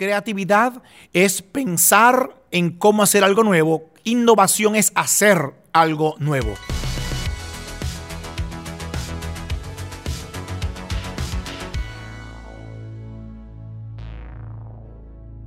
[0.00, 3.90] Creatividad es pensar en cómo hacer algo nuevo.
[4.02, 6.54] Innovación es hacer algo nuevo.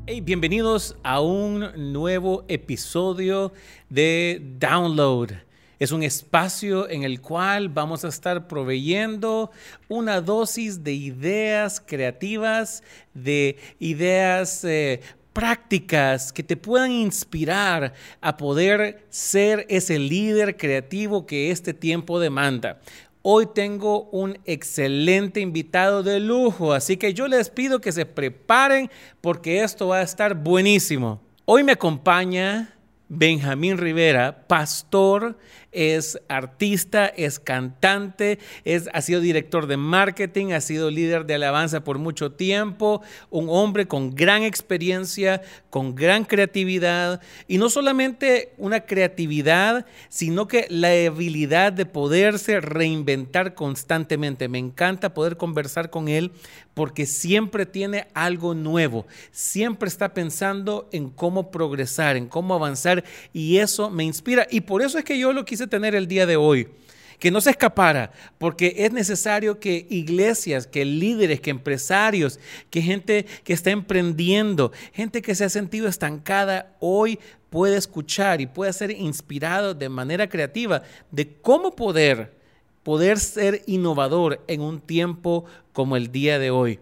[0.05, 3.53] Hey, bienvenidos a un nuevo episodio
[3.89, 5.31] de Download.
[5.79, 9.51] Es un espacio en el cual vamos a estar proveyendo
[9.89, 12.83] una dosis de ideas creativas,
[13.13, 15.01] de ideas eh,
[15.33, 22.79] prácticas que te puedan inspirar a poder ser ese líder creativo que este tiempo demanda.
[23.23, 28.91] Hoy tengo un excelente invitado de lujo, así que yo les pido que se preparen
[29.21, 31.21] porque esto va a estar buenísimo.
[31.45, 32.75] Hoy me acompaña
[33.07, 35.37] Benjamín Rivera, pastor
[35.73, 41.83] es artista, es cantante, es, ha sido director de marketing, ha sido líder de alabanza
[41.83, 48.81] por mucho tiempo, un hombre con gran experiencia, con gran creatividad y no solamente una
[48.81, 54.47] creatividad, sino que la habilidad de poderse reinventar constantemente.
[54.47, 56.31] Me encanta poder conversar con él
[56.73, 63.57] porque siempre tiene algo nuevo, siempre está pensando en cómo progresar, en cómo avanzar y
[63.57, 66.35] eso me inspira y por eso es que yo lo quise tener el día de
[66.35, 66.67] hoy.
[67.19, 72.39] Que no se escapara, porque es necesario que iglesias, que líderes, que empresarios,
[72.69, 78.47] que gente que está emprendiendo, gente que se ha sentido estancada, hoy puede escuchar y
[78.47, 82.33] puede ser inspirado de manera creativa de cómo poder,
[82.81, 86.79] poder ser innovador en un tiempo como el día de hoy.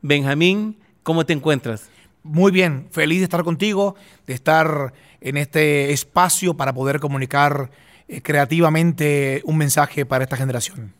[0.00, 1.90] Benjamín, ¿cómo te encuentras?
[2.22, 7.70] Muy bien, feliz de estar contigo, de estar en este espacio para poder comunicar
[8.08, 10.94] eh, creativamente un mensaje para esta generación.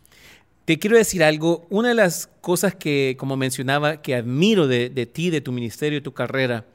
[0.65, 5.31] Te quiero decir algo, una de las cosas que, como mencionaba, que admiro de, ti,
[5.31, 6.67] de tu ministerio, de tu carrera,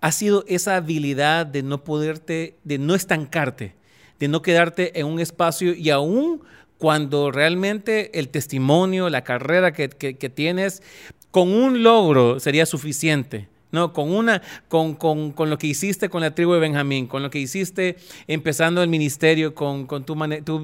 [0.00, 3.74] ha sido esa habilidad de no poderte, de no estancarte,
[4.18, 6.42] de no quedarte en un espacio y aún
[6.76, 9.88] cuando realmente el testimonio, la carrera que
[10.34, 10.82] tienes,
[11.30, 16.22] con un logro sería suficiente no, con una, con, con, con, lo que hiciste con
[16.22, 20.16] la tribu de Benjamín, con lo que hiciste empezando el ministerio, con, con tu,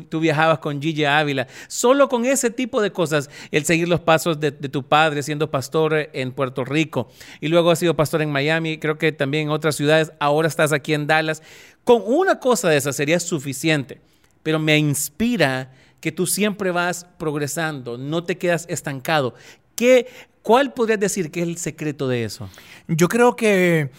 [0.04, 1.46] tú, viajabas con Gigi Ávila.
[1.68, 5.50] Solo con ese tipo de cosas, el seguir los pasos de, de, tu padre siendo
[5.50, 7.08] pastor en Puerto Rico
[7.40, 10.72] y luego has sido pastor en Miami, creo que también en otras ciudades, ahora estás
[10.72, 11.42] aquí en Dallas.
[11.84, 14.00] Con una cosa de esa sería suficiente,
[14.42, 19.34] pero me inspira que tú siempre vas progresando, no te quedas estancado.
[19.76, 20.08] ¿Qué,
[20.42, 22.48] ¿Cuál podrías decir que es el secreto de eso?
[22.88, 23.90] Yo creo que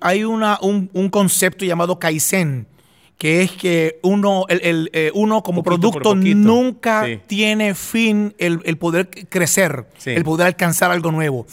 [0.00, 2.66] hay, una, un, concepto llamado Kaizen,
[3.18, 9.86] que es que uno, el, eh, uno como producto nunca tiene fin el, poder crecer,
[10.04, 11.46] el poder alcanzar algo nuevo.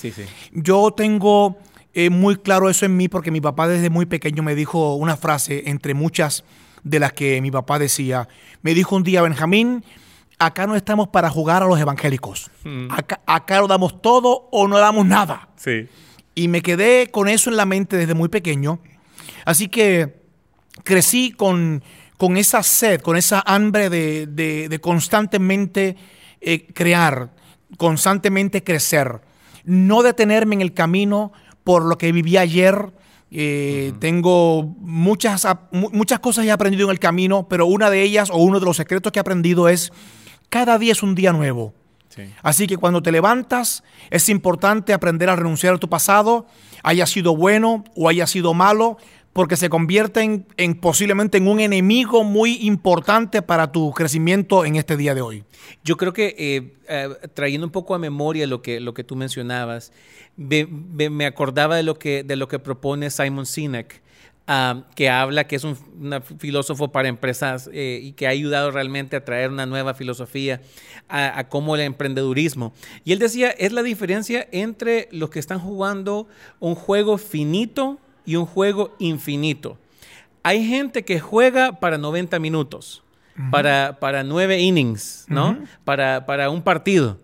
[0.54, 1.58] Yo tengo
[1.94, 5.18] eh, muy claro eso en mí porque mi papá desde muy pequeño me dijo una
[5.18, 6.44] frase entre muchas
[6.84, 8.28] de las que mi papá decía.
[8.62, 9.84] Me dijo un día, Benjamín,
[10.41, 12.50] acá no estamos para jugar a los evangélicos.
[12.63, 12.88] Mm.
[13.28, 15.50] Acá, lo damos todo o no damos nada.
[15.56, 15.88] Sí.
[16.34, 18.79] Y me quedé con eso en la mente desde muy pequeño.
[19.46, 20.22] Así que
[20.84, 21.84] crecí con,
[22.18, 25.96] con esa sed, con esa hambre de, constantemente
[26.41, 27.31] eh, crear,
[27.78, 29.22] constantemente crecer.
[29.63, 31.31] No detenerme en el camino
[31.63, 32.94] por lo que viví ayer.
[33.29, 38.38] Eh, tengo muchas, muchas cosas he aprendido en el camino, pero una de ellas o
[38.38, 39.94] uno de los secretos que he aprendido es
[40.52, 41.74] cada día es un día nuevo.
[42.44, 46.46] Así que cuando te levantas, es importante aprender a renunciar a tu pasado,
[46.84, 48.98] haya sido bueno o haya sido malo,
[49.32, 54.98] porque se convierte en, posiblemente en un enemigo muy importante para tu crecimiento en este
[54.98, 55.46] día de hoy.
[55.86, 59.16] Yo creo que eh, eh, trayendo un poco a memoria lo que, lo que tú
[59.16, 59.94] mencionabas,
[60.36, 64.02] me, acordaba de lo, que, de lo que propone Simon Sinek
[64.96, 65.78] que habla, que es un
[66.40, 70.62] filósofo para empresas eh, y que ha ayudado realmente a traer una nueva filosofía
[71.08, 72.74] a, a cómo el emprendedurismo.
[73.06, 76.28] Y él decía, es la diferencia entre los que están jugando
[76.60, 79.78] un juego finito y un juego infinito.
[80.44, 83.04] Hay gente que juega para 90 minutos,
[83.52, 85.58] para, para 9 innings, ¿no?
[85.86, 87.18] para, para un partido.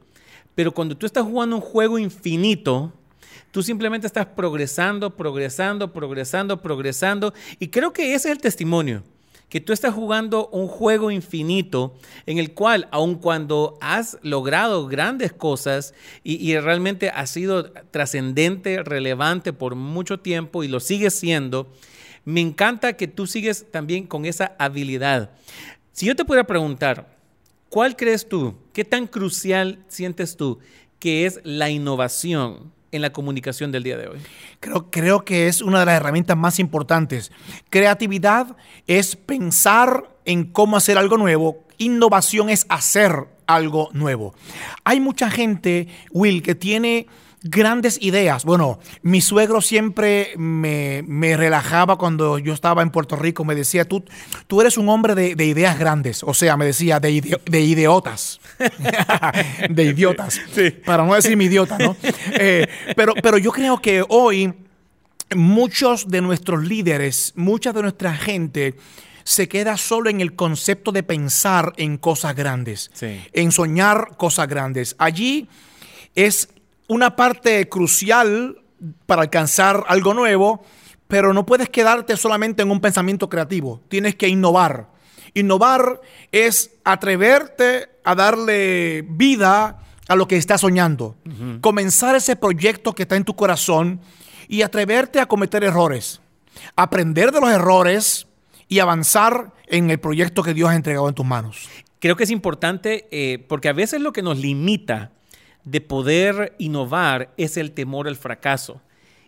[0.56, 2.94] Pero cuando tú estás jugando un juego infinito,
[3.58, 7.34] Tú simplemente estás progresando, progresando, progresando, progresando.
[7.58, 9.02] Y creo que ese es el testimonio
[9.50, 15.34] que tú estás jugando un juego infinito en el cual, aun cuando has logrado grandes
[15.34, 21.68] cosas y, realmente has sido trascendente, relevante por mucho tiempo y lo sigues siendo,
[22.26, 25.32] me encanta que tú sigues también con esa habilidad.
[25.94, 27.18] Si yo te pudiera preguntar,
[27.70, 30.60] ¿cuál crees tú, qué tan crucial sientes tú
[31.00, 34.20] que es la innovación en la comunicación del día de hoy?
[34.60, 37.32] Creo, creo que es una de las herramientas más importantes.
[37.70, 38.56] Creatividad
[38.88, 41.66] es pensar en cómo hacer algo nuevo.
[41.78, 44.36] Innovación es hacer algo nuevo.
[44.84, 47.08] Hay mucha gente, Will, que tiene
[47.44, 48.46] grandes ideas.
[48.46, 51.04] Bueno, mi suegro siempre me,
[51.38, 53.46] relajaba cuando yo estaba en Puerto Rico.
[53.46, 54.04] Me decía, tú,
[54.48, 56.24] tú eres un hombre de, ideas grandes.
[56.24, 58.40] O sea, me decía, de, de idiotas.
[59.70, 60.42] de idiotas.
[60.86, 61.96] Para no decir mi idiota, ¿no?
[62.40, 64.54] Eh, pero, pero yo creo que hoy
[65.36, 68.76] muchos de nuestros líderes, mucha de nuestra gente
[69.24, 74.96] se queda solo en el concepto de pensar en cosas grandes, en soñar cosas grandes.
[75.00, 75.50] Allí
[76.16, 76.50] es
[76.88, 78.62] una parte crucial
[79.06, 80.64] para alcanzar algo nuevo,
[81.08, 84.90] pero no puedes quedarte solamente en un pensamiento creativo, tienes que innovar.
[85.34, 86.02] Innovar
[86.32, 91.16] es atreverte a darle vida a lo que estás soñando,
[91.62, 94.00] comenzar ese proyecto que está en tu corazón
[94.48, 96.22] y atreverte a cometer errores,
[96.76, 98.28] aprender de los errores
[98.70, 101.68] y avanzar en el proyecto que Dios ha entregado en tus manos.
[102.00, 105.12] Creo que es importante eh, porque a veces lo que nos limita
[105.68, 108.82] de poder innovar es el temor al fracaso.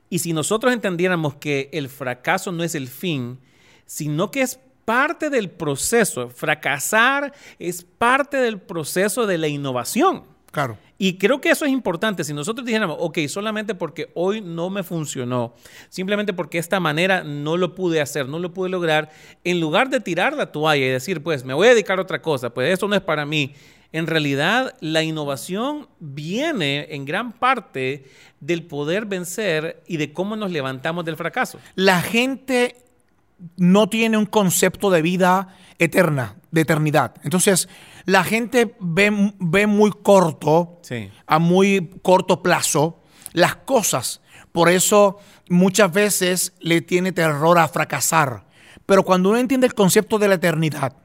[0.09, 3.39] Y si nosotros entendiéramos que el fracaso no es el fin,
[3.85, 10.23] sino que es parte del proceso, fracasar es parte del proceso de la innovación.
[10.51, 10.77] Claro.
[10.97, 12.23] Y creo que eso es importante.
[12.23, 15.53] Si nosotros dijéramos, ok, solamente porque hoy no me funcionó,
[15.89, 19.09] simplemente porque esta manera no lo pude hacer, no lo pude lograr,
[19.43, 22.21] en lugar de tirar la toalla y decir, pues me voy a dedicar a otra
[22.21, 23.53] cosa, pues esto no es para mí,
[23.91, 28.05] en realidad la innovación viene en gran parte
[28.39, 31.59] del poder vencer y de cómo nos levantamos del fracaso.
[31.75, 32.77] La gente
[33.57, 37.15] no tiene un concepto de vida eterna, de eternidad.
[37.23, 37.69] Entonces,
[38.05, 40.81] la gente ve, ve muy corto,
[41.25, 43.01] a muy corto plazo,
[43.33, 44.21] las cosas.
[44.51, 45.17] Por eso
[45.49, 48.45] muchas veces le tiene terror a fracasar.
[48.85, 50.95] Pero cuando uno entiende el concepto de la eternidad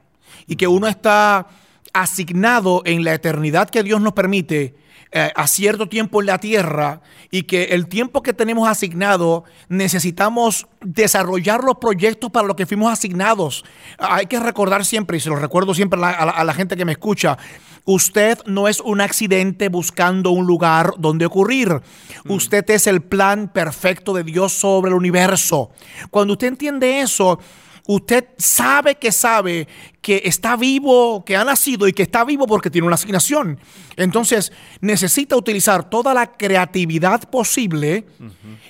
[0.47, 1.47] y que uno está
[1.95, 4.75] asignado en la eternidad que Dios nos permite
[5.11, 7.01] eh, a cierto tiempo en la tierra
[7.31, 12.91] y que el tiempo que tenemos asignado necesitamos desarrollar los proyectos para los que fuimos
[12.91, 13.63] asignados.
[13.97, 17.37] Hay que recordar siempre, y se lo recuerdo siempre a la, gente que me escucha,
[17.85, 21.81] usted no es un accidente buscando un lugar donde ocurrir.
[22.25, 22.31] Mm.
[22.31, 25.71] Usted es el plan perfecto de Dios sobre el universo.
[26.11, 27.39] Cuando usted entiende eso,
[27.87, 29.67] usted sabe que sabe
[30.01, 33.59] que está vivo, que ha nacido y que está vivo porque tiene una asignación.
[33.95, 34.51] Entonces
[34.81, 38.05] necesita utilizar toda la creatividad posible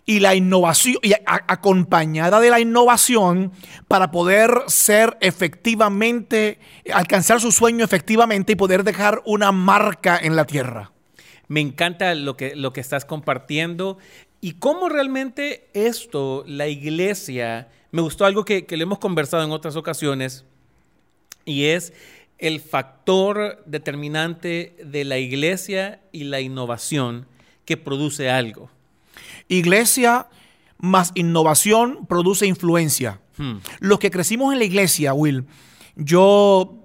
[0.06, 3.52] y la innovación, y acompañada de la innovación
[3.88, 6.60] para poder ser efectivamente,
[6.94, 10.92] alcanzar su sueño efectivamente y poder dejar una marca en la tierra.
[11.48, 13.98] Me encanta lo que, lo que estás compartiendo
[14.42, 19.52] y cómo realmente esto, la iglesia, me gustó algo que, que le hemos conversado en
[19.52, 20.44] otras ocasiones
[21.46, 21.94] y es
[22.40, 27.26] el factor determinante de la iglesia y la innovación
[27.64, 28.70] que produce algo.
[29.48, 30.28] Iglesia
[30.78, 33.22] más innovación produce influencia.
[33.38, 33.60] Hmm.
[33.80, 35.46] Los que crecimos en la iglesia, Will,
[35.96, 36.76] yo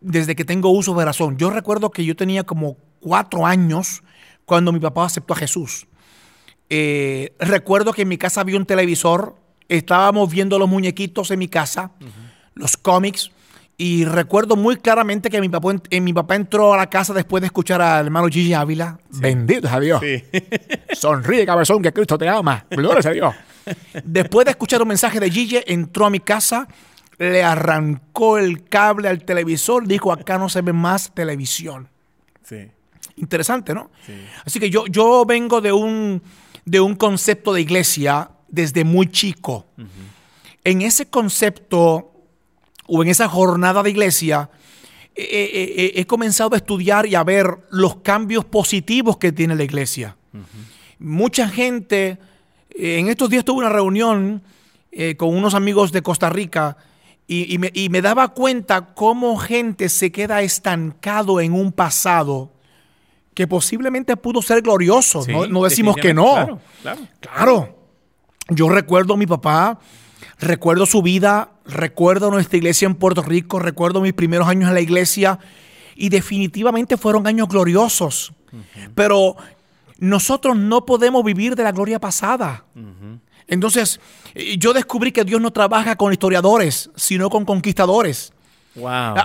[0.00, 4.02] desde que tengo uso de razón, yo recuerdo que yo tenía como cuatro años
[4.46, 5.86] cuando mi papá aceptó a Jesús.
[6.70, 11.48] Eh, recuerdo que en mi casa había un televisor estábamos viendo los muñequitos en mi
[11.48, 11.90] casa,
[12.54, 13.30] los cómics,
[13.76, 17.46] y recuerdo muy claramente que mi papá, mi papá entró a la casa después de
[17.46, 18.98] escuchar al hermano Gigi Ávila.
[19.10, 20.00] Bendito a Dios.
[20.92, 22.64] Sonríe, cabezón, que Cristo te ama.
[22.70, 23.34] Gloria a Dios.
[24.04, 26.68] Después de escuchar un mensaje de Gigi, entró a mi casa,
[27.18, 31.88] le arrancó el cable al televisor, dijo, acá no se ve más televisión.
[32.44, 32.70] Sí.
[33.16, 33.90] Interesante, ¿no?
[34.06, 34.14] Sí.
[34.44, 36.22] Así que yo, yo vengo de un,
[36.64, 39.66] de un concepto de iglesia desde muy chico.
[40.62, 42.12] En ese concepto
[42.86, 44.50] o en esa jornada de iglesia,
[45.14, 50.16] he comenzado a estudiar y a ver los cambios positivos que tiene la iglesia.
[50.98, 52.18] Mucha gente,
[52.70, 54.42] eh, en estos días tuve una reunión
[54.90, 56.76] eh, con unos amigos de Costa Rica
[57.26, 62.52] y, me, daba cuenta cómo gente se queda estancado en un pasado
[63.32, 65.24] que posiblemente pudo ser glorioso.
[65.48, 66.32] no, decimos que no.
[66.32, 67.08] Claro, claro.
[67.20, 67.78] claro.
[68.48, 69.78] Yo recuerdo a mi papá,
[70.38, 74.80] recuerdo su vida, recuerdo nuestra iglesia en Puerto Rico, recuerdo mis primeros años en la
[74.80, 75.38] iglesia
[75.96, 78.32] y definitivamente fueron años gloriosos.
[78.94, 79.36] Pero
[79.98, 82.64] nosotros no podemos vivir de la gloria pasada.
[83.46, 84.00] Entonces,
[84.58, 88.32] yo descubrí que Dios no trabaja con historiadores, sino con conquistadores.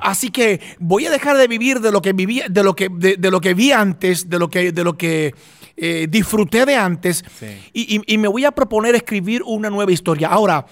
[0.02, 3.32] Así que voy a dejar de vivir de lo que vivía, de lo que, de,
[3.32, 5.34] lo que vi antes, de lo que, de lo que
[5.82, 7.48] eh, disfruté de antes Sí.
[7.74, 10.28] y, y- y me voy a proponer escribir una nueva historia.
[10.28, 10.66] Ahora,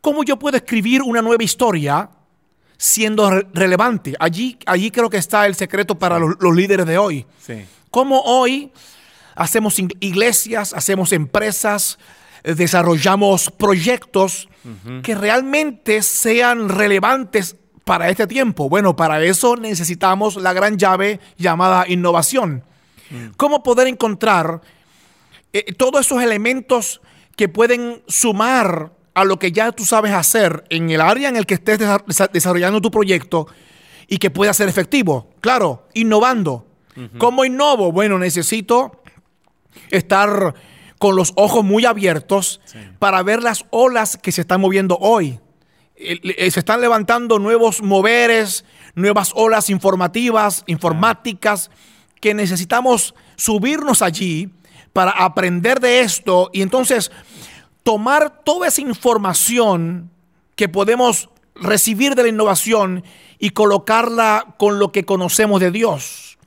[0.00, 2.10] ¿cómo yo puedo escribir una nueva historia
[2.76, 4.14] siendo re- relevante?
[4.18, 7.26] Allí, allí creo que está el secreto para los, los líderes de hoy.
[7.40, 7.64] Sí.
[7.90, 8.72] ¿Cómo hoy
[9.34, 11.98] hacemos iglesias, hacemos empresas,
[12.44, 14.48] eh, desarrollamos proyectos
[15.02, 18.68] que realmente sean relevantes para este tiempo?
[18.68, 22.62] Bueno, para eso necesitamos la gran llave llamada innovación.
[23.36, 24.60] ¿Cómo poder encontrar
[25.52, 27.00] eh, todos esos elementos
[27.36, 31.44] que pueden sumar a lo que ya tú sabes hacer en el área en el
[31.46, 33.46] que estés desa- desa- desarrollando tu proyecto
[34.06, 35.30] y que pueda ser efectivo?
[35.40, 36.66] Claro, innovando.
[37.18, 37.92] ¿Cómo innovo?
[37.92, 39.02] Bueno, necesito
[39.90, 40.54] estar
[40.98, 42.60] con los ojos muy abiertos
[42.98, 45.40] para ver las olas que se están moviendo hoy.
[45.96, 48.64] Eh, Se están levantando nuevos moveres,
[48.94, 51.70] nuevas olas informativas, informáticas,
[52.20, 54.50] que necesitamos subirnos allí
[54.92, 57.10] para aprender de esto y entonces
[57.82, 60.10] tomar toda esa información
[60.56, 63.04] que podemos recibir de la innovación
[63.38, 66.38] y colocarla con lo que conocemos de Dios.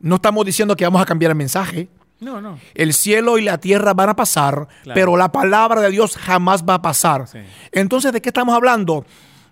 [0.00, 1.88] No estamos diciendo que vamos a cambiar el mensaje.
[2.20, 2.58] No, no.
[2.74, 4.94] El cielo y la tierra van a pasar, Claro.
[4.94, 7.26] pero la palabra de Dios jamás va a pasar.
[7.28, 7.38] Sí.
[7.72, 9.04] Entonces, ¿de qué estamos hablando?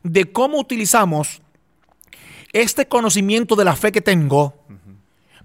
[0.02, 1.40] De cómo utilizamos
[2.52, 4.54] este conocimiento de la fe que tengo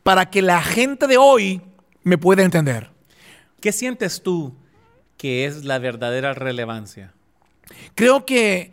[0.03, 1.61] para que la gente de hoy
[2.03, 2.91] me pueda entender.
[3.61, 4.55] ¿Qué sientes tú
[5.17, 7.13] que es la verdadera relevancia?
[7.95, 8.71] Creo que,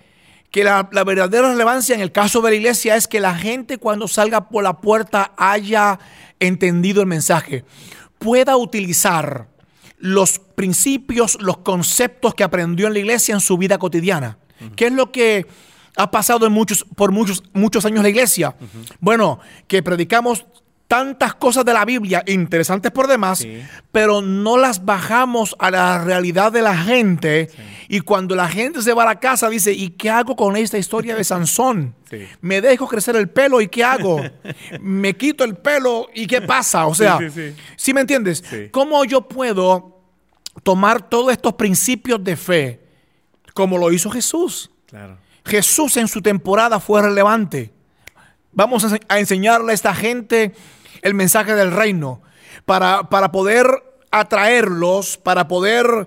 [0.50, 3.78] que la, la verdadera relevancia en el caso de la iglesia es que la gente
[3.78, 5.98] cuando salga por la puerta haya
[6.38, 7.64] entendido el mensaje,
[8.18, 9.48] pueda utilizar
[9.98, 14.38] los principios, los conceptos que aprendió en la iglesia en su vida cotidiana.
[14.74, 15.46] ¿Qué es lo que
[15.96, 18.56] ha pasado en muchos, por muchos, muchos años en la iglesia?
[19.00, 20.46] Bueno, que predicamos
[20.88, 23.60] tantas cosas de la Biblia interesantes por demás, Sí.
[23.90, 27.50] pero no las bajamos a la realidad de la gente.
[27.88, 30.78] Y cuando la gente se va a la casa, dice, ¿y qué hago con esta
[30.78, 31.94] historia de Sansón?
[32.08, 32.26] Sí.
[32.40, 34.20] Me dejo crecer el pelo y ¿qué hago?
[34.80, 36.86] me quito el pelo y ¿qué pasa?
[36.86, 37.54] O sea, sí, sí.
[37.76, 38.44] ¿sí me entiendes?
[38.70, 40.00] ¿Cómo yo puedo
[40.62, 42.80] tomar todos estos principios de fe
[43.54, 44.70] como lo hizo Jesús?
[44.86, 45.18] Claro.
[45.44, 47.72] Jesús en su temporada fue relevante.
[48.52, 50.54] Vamos a enseñarle a esta gente
[51.06, 52.20] el mensaje del reino
[52.64, 53.66] para, para poder
[54.10, 56.06] atraerlos, para poder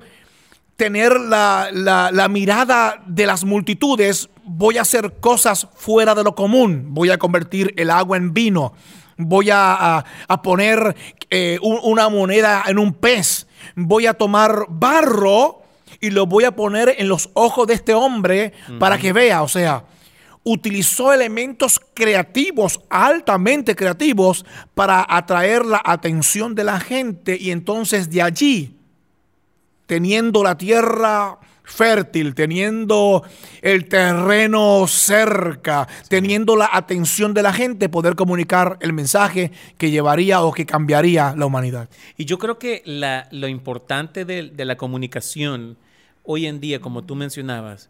[0.75, 4.29] tener la, la- la mirada de las multitudes.
[4.43, 6.87] Voy a hacer cosas fuera de lo común.
[6.89, 8.73] Voy a convertir el agua en vino.
[9.17, 10.95] Voy a, a- a poner
[11.29, 13.47] eh, un- una moneda en un pez.
[13.75, 15.61] Voy a tomar barro
[15.99, 19.41] y lo voy a poner en los ojos de este hombre para que vea.
[19.43, 19.83] O sea,
[20.51, 28.21] utilizó elementos creativos, altamente creativos, para atraer la atención de la gente y entonces de
[28.21, 28.75] allí,
[29.85, 33.23] teniendo la tierra fértil, teniendo
[33.61, 40.41] el terreno cerca, teniendo la atención de la gente, poder comunicar el mensaje que llevaría
[40.41, 41.87] o que cambiaría la humanidad.
[42.17, 45.77] Y yo creo que la- lo importante de, de la comunicación
[46.23, 47.89] hoy en día, como tú mencionabas,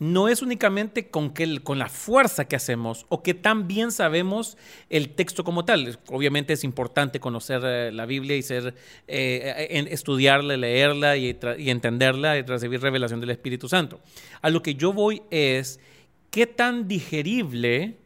[0.00, 4.56] no es únicamente con, que, con la fuerza que hacemos o que tan bien sabemos
[4.88, 5.98] el texto como tal.
[6.08, 8.74] Obviamente es importante conocer eh, la Biblia y ser,
[9.06, 14.00] eh, en- estudiarla, leerla y, y entenderla y recibir revelación del Espíritu Santo.
[14.40, 15.78] A lo que yo voy es
[16.30, 17.96] qué tan digerible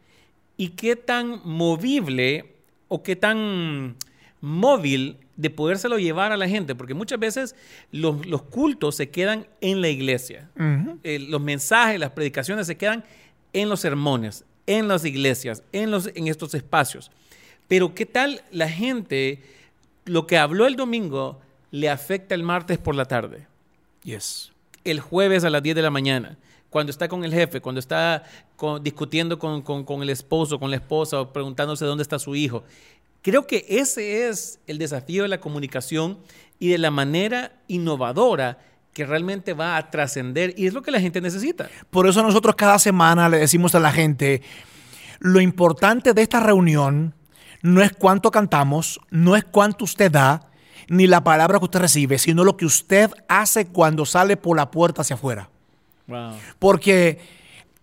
[0.56, 2.54] y qué tan movible
[2.88, 3.94] o qué tan
[4.44, 7.56] móvil de podérselo llevar a la gente, porque muchas veces
[7.90, 10.50] los, los cultos se quedan en la iglesia.
[11.02, 13.04] Eh, los mensajes, las predicaciones se quedan
[13.52, 17.10] en los sermones, en las iglesias, en, los, en estos espacios.
[17.68, 19.42] Pero ¿qué tal la gente,
[20.04, 23.46] lo que habló el domingo, le afecta el martes por la tarde?
[24.04, 24.52] Yes.
[24.84, 26.36] el jueves a las 10 de la mañana,
[26.68, 28.24] cuando está con el jefe, cuando está
[28.56, 32.34] con- discutiendo con, con- con el esposo, con la esposa, o preguntándose dónde está su
[32.36, 32.64] hijo.
[33.24, 36.18] Creo que ese es el desafío de la comunicación
[36.58, 38.58] y de la manera innovadora
[38.92, 41.70] que realmente va a trascender y es lo que la gente necesita.
[41.88, 44.42] Por eso nosotros cada semana le decimos a la gente,
[45.20, 47.14] lo importante de esta reunión
[47.62, 50.50] no es cuánto cantamos, no es cuánto usted da,
[50.88, 54.70] ni la palabra que usted recibe, sino lo que usted hace cuando sale por la
[54.70, 55.48] puerta hacia afuera.
[56.08, 56.34] Wow.
[56.58, 57.20] Porque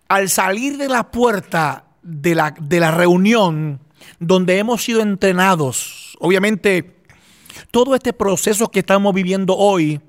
[0.06, 3.80] al salir de la puerta de la, de la reunión
[4.18, 7.02] donde hemos sido entrenados, obviamente
[7.70, 10.00] todo este proceso que estamos viviendo hoy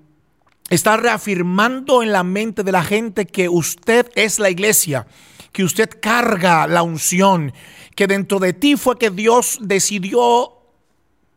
[0.70, 5.08] está reafirmando en la mente de la gente que usted es la iglesia,
[5.52, 7.54] que usted carga la unción,
[7.96, 10.54] que dentro de ti fue que Dios decidió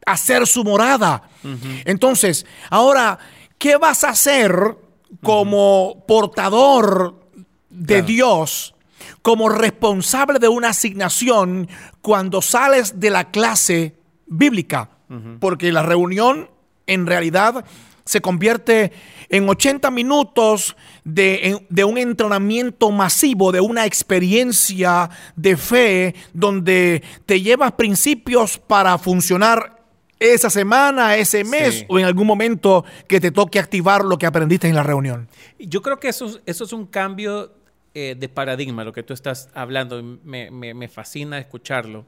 [0.06, 1.28] hacer su morada.
[1.84, 3.18] Entonces, ahora,
[3.58, 4.76] ¿qué vas a hacer
[5.22, 7.20] como portador
[7.68, 8.06] de Claro.
[8.06, 8.74] Dios,
[9.26, 11.68] como responsable de una asignación
[12.00, 13.96] cuando sales de la clase
[14.28, 14.90] bíblica?
[15.40, 16.48] Porque la reunión
[16.86, 17.64] en realidad
[18.04, 18.92] se convierte
[19.28, 27.40] en 80 minutos de, de un entrenamiento masivo, de una experiencia de fe, donde te
[27.40, 29.82] llevas principios para funcionar
[30.20, 31.84] esa semana, ese mes Sí.
[31.88, 35.28] o en algún momento que te toque activar lo que aprendiste en la reunión.
[35.58, 37.52] Yo creo que eso, es- eso es un cambio
[37.98, 40.02] eh, de paradigma, lo que tú estás hablando.
[40.02, 42.04] Me, me- me fascina escucharlo.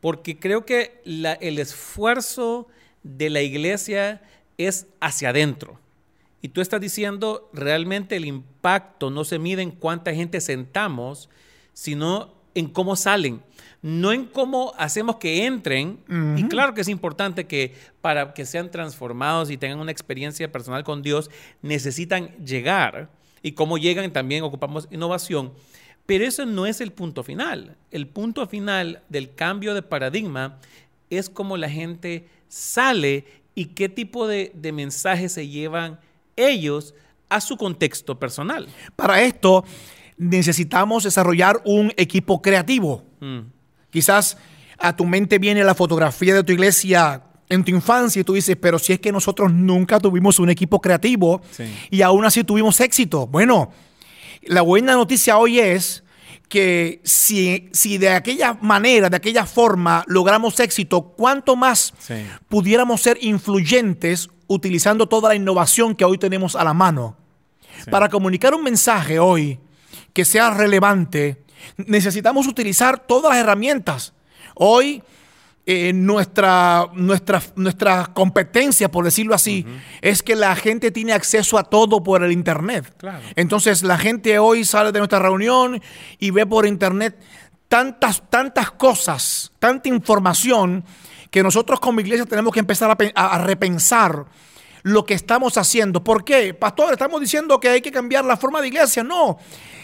[0.00, 2.66] Porque creo que la- el esfuerzo
[3.02, 4.22] de la iglesia
[4.56, 5.78] es hacia adentro.
[6.40, 11.28] Y tú estás diciendo, realmente el impacto no se mide en cuánta gente sentamos,
[11.74, 13.42] sino en cómo salen.
[13.82, 15.98] No en cómo hacemos que entren.
[16.38, 20.84] Y claro que es importante que para que sean transformados y tengan una experiencia personal
[20.84, 21.30] con Dios,
[21.62, 23.10] necesitan llegar.
[23.42, 25.52] Y cómo llegan también ocupamos innovación.
[26.06, 27.76] Pero eso no es el punto final.
[27.90, 30.58] El punto final del cambio de paradigma
[31.10, 36.00] es cómo la gente sale y qué tipo de, de mensajes se llevan
[36.36, 36.94] ellos
[37.28, 38.68] a su contexto personal.
[38.96, 39.64] Para esto
[40.16, 43.04] necesitamos desarrollar un equipo creativo.
[43.20, 43.40] Mm.
[43.90, 44.36] Quizás
[44.78, 48.56] a tu mente viene la fotografía de tu iglesia en tu infancia y tú dices,
[48.60, 51.64] pero si es que nosotros nunca tuvimos un equipo creativo Sí.
[51.90, 53.26] y aún así tuvimos éxito.
[53.26, 53.70] Bueno,
[54.42, 56.04] la buena noticia hoy es
[56.48, 62.14] que si, si de aquella manera, de aquella forma logramos éxito, ¿cuánto más Sí.
[62.48, 67.16] pudiéramos ser influyentes utilizando toda la innovación que hoy tenemos a la mano?
[67.84, 67.90] Sí.
[67.90, 69.58] Para comunicar un mensaje hoy
[70.12, 71.42] que sea relevante,
[71.76, 74.14] necesitamos utilizar todas las herramientas.
[74.54, 75.02] Hoy,
[75.70, 79.66] eh, nuestra, nuestra, nuestra competencia, por decirlo así,
[80.00, 82.94] es que la gente tiene acceso a todo por el Internet.
[82.96, 83.20] Claro.
[83.36, 85.82] Entonces, la gente hoy sale de nuestra reunión
[86.18, 87.18] y ve por Internet
[87.68, 90.84] tantas, tantas cosas, tanta información,
[91.30, 94.24] que nosotros como iglesia tenemos que empezar a, pe- a- a repensar
[94.84, 96.02] lo que estamos haciendo.
[96.02, 96.54] ¿Por qué?
[96.54, 99.04] Pastor, estamos diciendo que hay que cambiar la forma de iglesia.
[99.04, 99.36] No,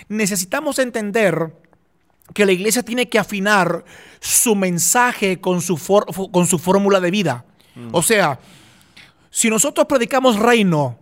[0.09, 1.53] necesitamos entender
[2.33, 3.85] que la iglesia tiene que afinar
[4.21, 5.77] su mensaje con su,
[6.33, 7.45] con su fórmula de vida.
[7.93, 8.39] O sea,
[9.31, 10.99] si nosotros predicamos reino,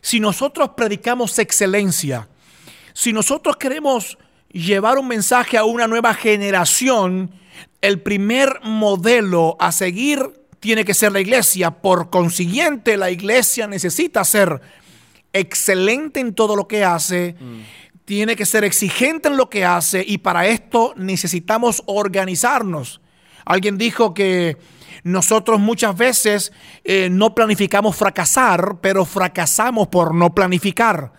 [0.00, 2.28] si nosotros predicamos excelencia,
[2.92, 4.18] si nosotros queremos
[4.50, 7.30] llevar un mensaje a una nueva generación,
[7.80, 10.20] el primer modelo a seguir
[10.60, 11.70] tiene que ser la iglesia.
[11.70, 14.60] Por consiguiente, la iglesia necesita ser
[15.32, 17.36] excelente en todo lo que hace,
[18.12, 23.00] tiene que ser exigente en lo que hace y para esto necesitamos organizarnos.
[23.46, 24.58] Alguien dijo que
[25.02, 26.52] nosotros muchas veces
[26.84, 31.14] eh, no planificamos fracasar, pero fracasamos por no planificar.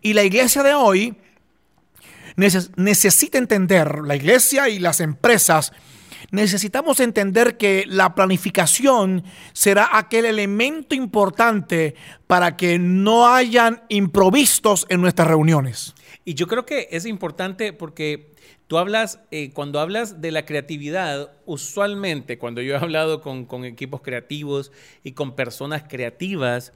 [0.00, 1.14] Y la iglesia de hoy
[2.36, 5.72] neces- necesita entender, la iglesia y las empresas,
[6.32, 11.94] necesitamos entender que la planificación será aquel elemento importante
[12.26, 15.94] para que no hayan improvistos en nuestras reuniones.
[16.24, 18.32] Y yo creo que es importante porque
[18.68, 24.02] tú hablas, eh, cuando hablas de la creatividad, usualmente cuando yo he hablado con, equipos
[24.02, 24.70] creativos
[25.02, 26.72] y con personas creativas,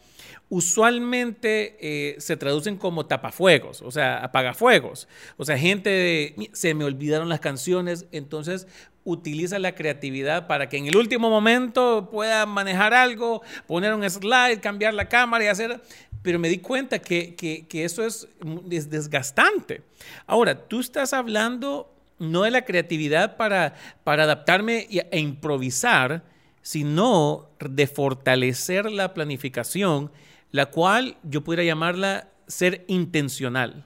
[0.49, 5.07] usualmente eh, se traducen como tapafuegos, o sea, apagafuegos.
[5.37, 8.67] O sea, gente de, "Mi- se me olvidaron las canciones, entonces
[9.05, 14.61] utiliza la creatividad para que en el último momento pueda manejar algo, poner un slide,
[14.61, 15.81] cambiar la cámara y hacer...
[16.27, 18.27] Pero me di cuenta que, que- eso es,
[18.69, 19.83] es desgastante.
[20.27, 26.25] Ahora, tú estás hablando no de la creatividad para, para adaptarme e improvisar,
[26.63, 30.11] sino de fortalecer la planificación,
[30.51, 33.85] la cual yo pudiera llamarla ser intencional.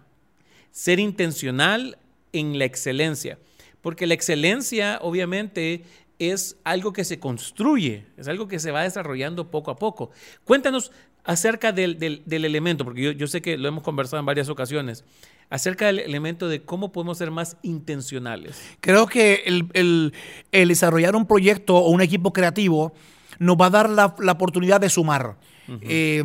[0.70, 1.98] Ser intencional
[2.32, 3.38] en la excelencia.
[3.82, 5.84] Porque la excelencia, obviamente,
[6.18, 10.10] es algo que se construye, es algo que se va desarrollando poco a poco.
[10.44, 10.90] Cuéntanos
[11.30, 14.48] acerca del, del- del elemento, porque yo, yo sé que lo hemos conversado en varias
[14.48, 15.04] ocasiones,
[15.48, 18.60] acerca del elemento de cómo podemos ser más intencionales.
[18.80, 20.12] Creo que el, el-
[20.52, 22.92] el desarrollar un proyecto o un equipo creativo
[23.38, 25.36] nos va a dar la, la oportunidad de sumar.
[25.82, 26.22] Eh,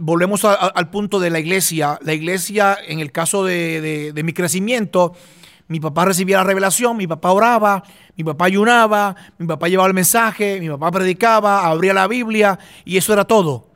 [0.00, 1.98] volvemos a- a- al punto de la iglesia.
[2.02, 5.14] La iglesia, en el caso de, de- de mi crecimiento,
[5.68, 7.82] mi papá recibía la revelación, mi papá oraba,
[8.16, 12.96] mi papá ayunaba, mi papá llevaba el mensaje, mi papá predicaba, abría la Biblia y
[12.96, 13.67] eso era todo.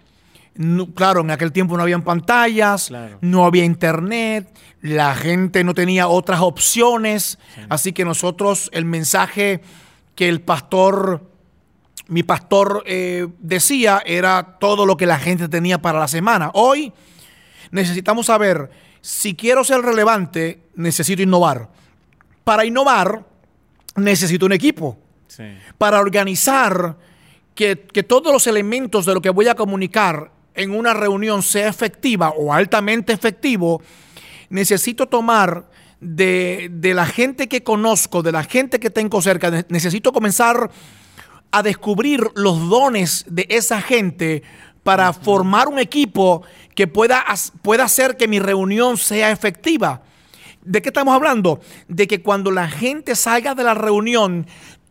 [0.54, 3.18] No- claro, en aquel tiempo no habían pantallas, Claro.
[3.22, 7.38] no había internet, la gente no tenía otras opciones,
[7.70, 9.62] así que nosotros el mensaje
[10.14, 11.28] que el pastor
[12.08, 16.50] mi pastor eh, decía era todo lo que la gente tenía para la semana.
[16.52, 16.92] Hoy
[17.70, 21.70] necesitamos saber, si quiero ser relevante, necesito innovar.
[22.44, 23.24] Para innovar,
[23.96, 24.98] necesito un equipo.
[25.78, 26.98] Para organizar
[27.54, 31.68] que, que todos los elementos de lo que voy a comunicar en una reunión sea
[31.68, 33.82] efectiva o altamente efectivo,
[34.50, 35.66] necesito tomar
[36.00, 40.70] de, de, la gente que conozco, de la gente que tengo cerca, necesito comenzar
[41.50, 44.42] a descubrir los dones de esa gente
[44.82, 46.42] para formar un equipo
[46.74, 47.24] que pueda,
[47.62, 50.02] pueda hacer que mi reunión sea efectiva.
[50.64, 51.60] ¿De qué estamos hablando?
[51.88, 54.46] De que cuando la gente salga de la reunión,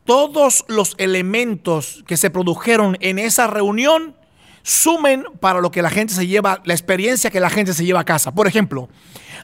[0.06, 4.16] todos los elementos que se produjeron en esa reunión
[4.64, 8.02] sumen para lo que la gente se lleva, la experiencia que la gente se lleva
[8.02, 8.32] a casa.
[8.34, 8.90] Por ejemplo,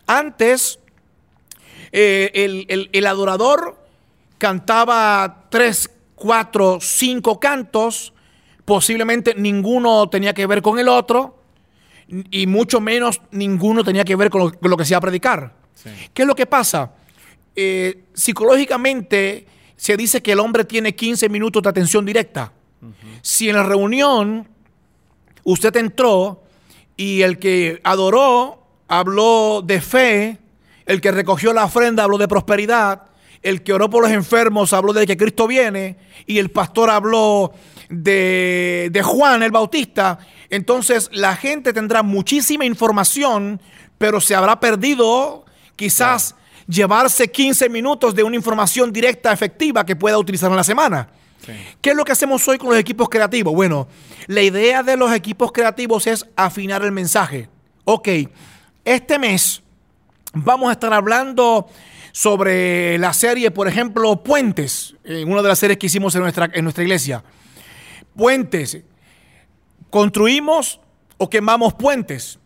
[0.05, 0.79] antes
[1.91, 3.77] eh, el, el adorador
[4.37, 8.13] cantaba tres, cuatro, cinco cantos,
[8.65, 11.37] posiblemente ninguno tenía que ver con el otro
[12.07, 15.53] y mucho menos ninguno tenía que ver con lo, que se iba a predicar.
[16.13, 16.93] ¿Qué es lo que pasa?
[17.55, 22.53] Eh, psicológicamente se dice que el hombre tiene 15 minutos de atención directa.
[23.21, 24.47] Si en la reunión
[25.47, 26.43] usted entró
[26.97, 30.39] y el que adoró habló de fe,
[30.85, 33.03] el que recogió la ofrenda habló de prosperidad,
[33.41, 37.53] el que oró por los enfermos habló de que Cristo viene y el pastor habló
[37.87, 43.61] de, de Juan el Bautista, entonces la gente tendrá muchísima información,
[43.97, 45.45] pero se habrá perdido
[45.77, 46.35] quizás
[46.67, 51.07] llevarse 15 minutos de una información directa, efectiva que pueda utilizar en la semana.
[51.81, 53.53] ¿Qué es lo que hacemos hoy con los equipos creativos?
[53.53, 53.87] Bueno,
[54.27, 57.49] la idea de los equipos creativos es afinar el mensaje.
[57.85, 58.09] Ok,
[58.83, 59.61] este mes
[60.33, 61.67] vamos a estar hablando
[62.11, 66.49] sobre la serie, por ejemplo, Puentes, en una de las series que hicimos en nuestra,
[66.53, 67.23] en nuestra iglesia.
[68.15, 68.79] Puentes.
[69.89, 70.81] ¿Construimos
[71.17, 72.39] o quemamos puentes?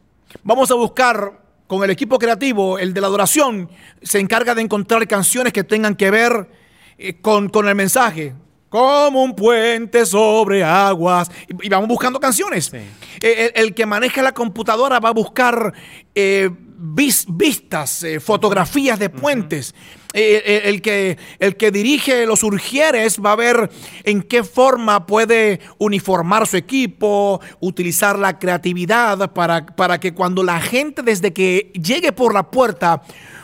[0.43, 3.69] Vamos a buscar con el equipo creativo, el de la adoración,
[4.01, 6.49] se encarga de encontrar canciones que tengan que ver
[6.97, 8.33] eh, con, el mensaje.
[8.71, 11.29] Como un puente sobre aguas.
[11.61, 12.71] Y, vamos buscando canciones.
[13.19, 15.73] El, que maneja la computadora va a buscar
[16.15, 19.75] eh, vistas, eh, fotografías de puentes.
[20.13, 23.69] Eh, eh, el, que, el que dirige los urgieres va a ver
[24.05, 30.61] en qué forma puede uniformar su equipo, utilizar la creatividad para, para que cuando la
[30.61, 33.01] gente desde que llegue por la puerta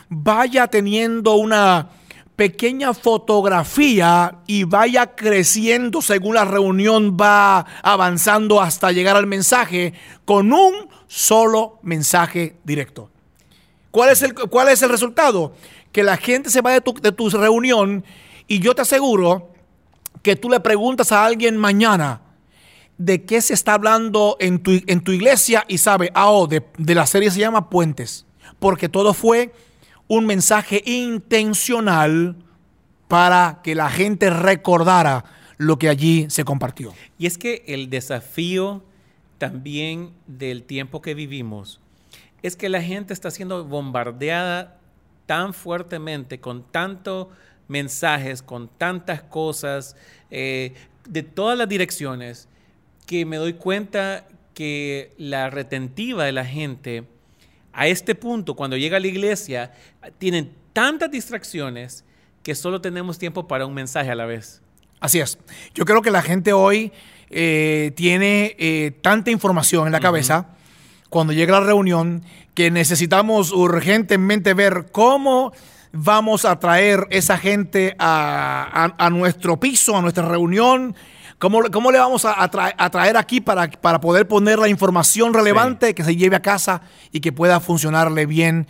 [0.08, 1.90] vaya teniendo una
[2.38, 9.92] pequeña fotografía y vaya creciendo según la reunión va avanzando hasta llegar al mensaje
[10.24, 13.10] con un solo mensaje directo.
[13.90, 15.52] ¿Cuál es el, cuál es el resultado?
[15.90, 18.04] Que la gente se va de tu, de tu reunión
[18.46, 19.50] y yo te aseguro
[20.22, 22.20] que tú le preguntas a alguien mañana
[22.98, 26.64] de qué se está hablando en tu, en tu iglesia y sabe, ah, oh, de,
[26.78, 28.26] de la serie se llama Puentes,
[28.60, 29.52] porque todo fue
[30.08, 32.36] un mensaje intencional
[33.06, 35.24] para que la gente recordara
[35.58, 36.94] lo que allí se compartió.
[37.18, 38.82] Y es que el desafío
[39.38, 41.80] también del tiempo que vivimos
[42.42, 44.78] es que la gente está siendo bombardeada
[45.26, 47.28] tan fuertemente con tantos
[47.66, 49.96] mensajes, con tantas cosas,
[50.30, 50.74] eh,
[51.06, 52.48] de todas las direcciones,
[53.06, 57.04] que me doy cuenta que la retentiva de la gente
[57.78, 59.72] a este punto, cuando llega a la iglesia,
[60.18, 62.04] tienen tantas distracciones
[62.42, 64.60] que solo tenemos tiempo para un mensaje a la vez.
[64.98, 65.38] Así es.
[65.74, 66.90] Yo creo que la gente hoy
[67.30, 70.48] eh, tiene eh, tanta información en la cabeza
[71.08, 75.52] cuando llega la reunión que necesitamos urgentemente ver cómo
[75.92, 80.96] vamos a traer esa gente a, nuestro piso, a nuestra reunión.
[81.38, 82.48] ¿Cómo, cómo le vamos a,
[82.90, 87.20] traer aquí para, para, poder poner la información relevante que se lleve a casa y
[87.20, 88.66] que pueda funcionarle bien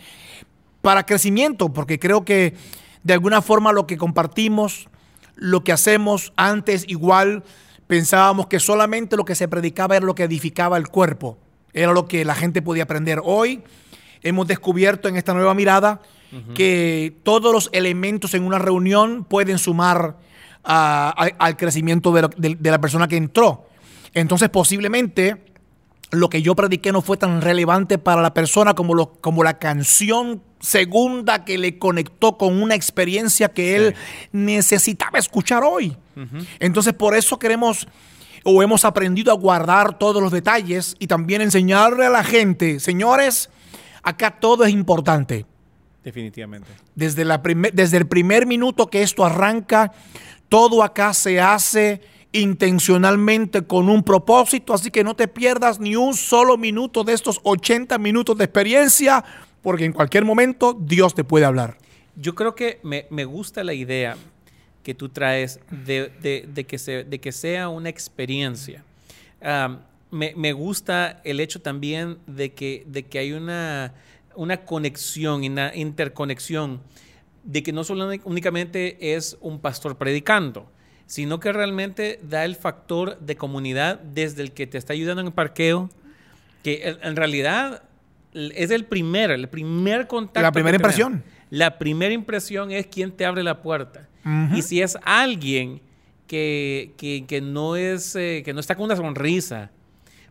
[0.81, 1.73] para crecimiento?
[1.73, 2.53] Porque creo que
[3.03, 4.87] de alguna forma lo que compartimos,
[5.35, 7.43] lo que hacemos antes igual,
[7.87, 11.39] pensábamos que solamente lo que se predicaba era lo que edificaba el cuerpo.
[11.73, 13.19] Era lo que la gente podía aprender.
[13.23, 13.63] Hoy
[14.21, 16.01] hemos descubierto en esta nueva mirada
[16.53, 20.17] que todos los elementos en una reunión pueden sumar
[20.63, 23.67] al crecimiento de, la persona que entró.
[24.13, 25.45] Entonces posiblemente
[26.11, 29.59] lo que yo prediqué no fue tan relevante para la persona como, lo, como la
[29.59, 33.95] canción segunda que le conectó con una experiencia que él
[34.31, 35.95] necesitaba escuchar hoy.
[36.59, 37.87] Entonces por eso queremos
[38.43, 43.49] o hemos aprendido a guardar todos los detalles y también enseñarle a la gente, señores,
[44.03, 45.45] acá todo es importante.
[46.03, 46.69] Definitivamente.
[46.95, 47.41] Desde, la
[47.73, 49.91] desde el primer minuto que esto arranca,
[50.49, 56.13] todo acá se hace intencionalmente con un propósito, así que no te pierdas ni un
[56.13, 59.23] solo minuto de estos 80 minutos de experiencia,
[59.61, 61.77] porque en cualquier momento Dios te puede hablar.
[62.15, 64.17] Yo creo que me, gusta la idea
[64.83, 68.83] que tú traes de, que, se, de que sea una experiencia.
[70.11, 73.93] Me, gusta el hecho también de que, que hay una,
[74.35, 76.81] una conexión, una interconexión,
[77.43, 80.71] de que no solo únicamente es un pastor predicando,
[81.05, 85.27] sino que realmente da el factor de comunidad desde el que te está ayudando en
[85.27, 85.89] el parqueo,
[86.63, 87.83] que en realidad
[88.33, 90.41] es el primer, el primer contacto.
[90.41, 91.23] La primera impresión.
[91.49, 94.07] La primera impresión es quien te abre la puerta.
[94.23, 94.57] Uh -huh.
[94.57, 95.81] Y si es alguien
[96.27, 99.71] que, que, que no es, eh, que no está con una sonrisa,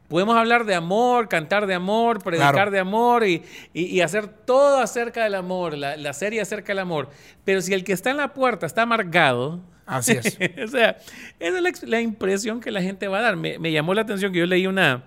[0.08, 2.70] podemos hablar de amor, cantar de amor, predicar claro.
[2.70, 3.42] de amor y,
[3.72, 7.10] y, y, hacer todo acerca del amor, la, la, serie acerca del amor.
[7.44, 10.38] Pero si el que está en la puerta está amargado, Así es.
[10.64, 10.98] o sea,
[11.38, 13.36] esa es la, la, impresión que la gente va a dar.
[13.36, 15.04] Me, me llamó la atención que yo leí una,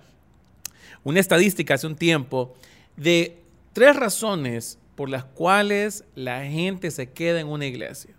[1.04, 2.56] una estadística hace un tiempo
[2.96, 3.38] de
[3.74, 8.14] tres razones por las cuales la gente se queda en una iglesia.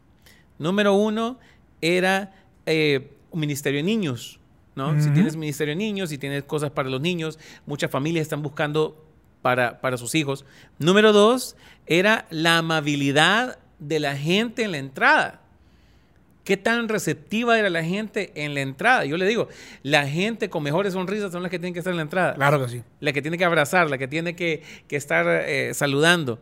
[0.59, 1.39] Número uno
[1.81, 2.33] era
[2.67, 4.39] eh, un ministerio de niños.
[4.75, 4.91] ¿No?
[4.91, 5.01] Uh -huh.
[5.01, 9.05] Si tienes ministerio de niños, si tienes cosas para los niños, muchas familias están buscando
[9.43, 10.45] para, para sus hijos.
[10.79, 11.57] Número dos
[11.87, 15.41] era la amabilidad de la gente en la entrada.
[16.45, 19.05] ¿Qué tan receptiva era la gente en la entrada?
[19.05, 19.49] Yo le digo,
[19.83, 22.35] la gente con mejores sonrisas son las que tienen que estar en la entrada.
[22.35, 22.83] Claro que sí.
[22.99, 26.41] La que tiene que abrazar, la que tiene que, que estar eh, saludando.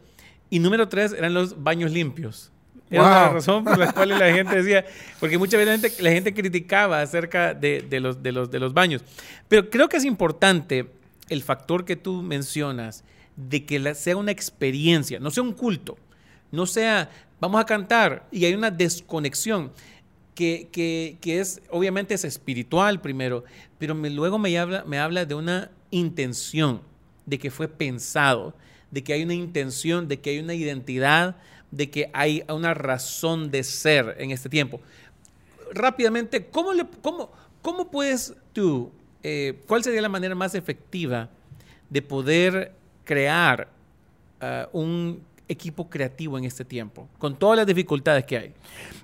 [0.49, 2.51] Y número tres eran los baños limpios.
[2.91, 3.11] Era wow.
[3.11, 4.85] la razón por la cual la gente decía,
[5.21, 8.59] porque muchas veces la gente, la gente criticaba acerca de, de, los, de, los, de
[8.59, 9.03] los baños.
[9.49, 10.87] Pero creo que es importante
[11.29, 13.05] el factor que tú mencionas
[13.37, 15.97] de que la, sea una experiencia, no sea un culto,
[16.51, 17.09] no sea,
[17.41, 19.73] vamos a cantar y hay una desconexión.
[20.35, 23.45] Que, que, que es, obviamente es espiritual primero,
[23.79, 26.81] pero me, luego me habla, me habla de una intención,
[27.27, 28.55] de que fue pensado,
[28.91, 31.37] de que hay una intención, de que hay una identidad,
[31.71, 34.81] de que hay una razón de ser en este tiempo.
[35.73, 37.31] Rápidamente, ¿cómo, le, cómo,
[37.63, 38.91] cómo puedes tú,
[39.23, 41.29] eh, cuál sería la manera más efectiva
[41.89, 42.73] de poder
[43.05, 43.69] crear
[44.41, 48.55] uh, un equipo creativo en este tiempo, con todas las dificultades que hay?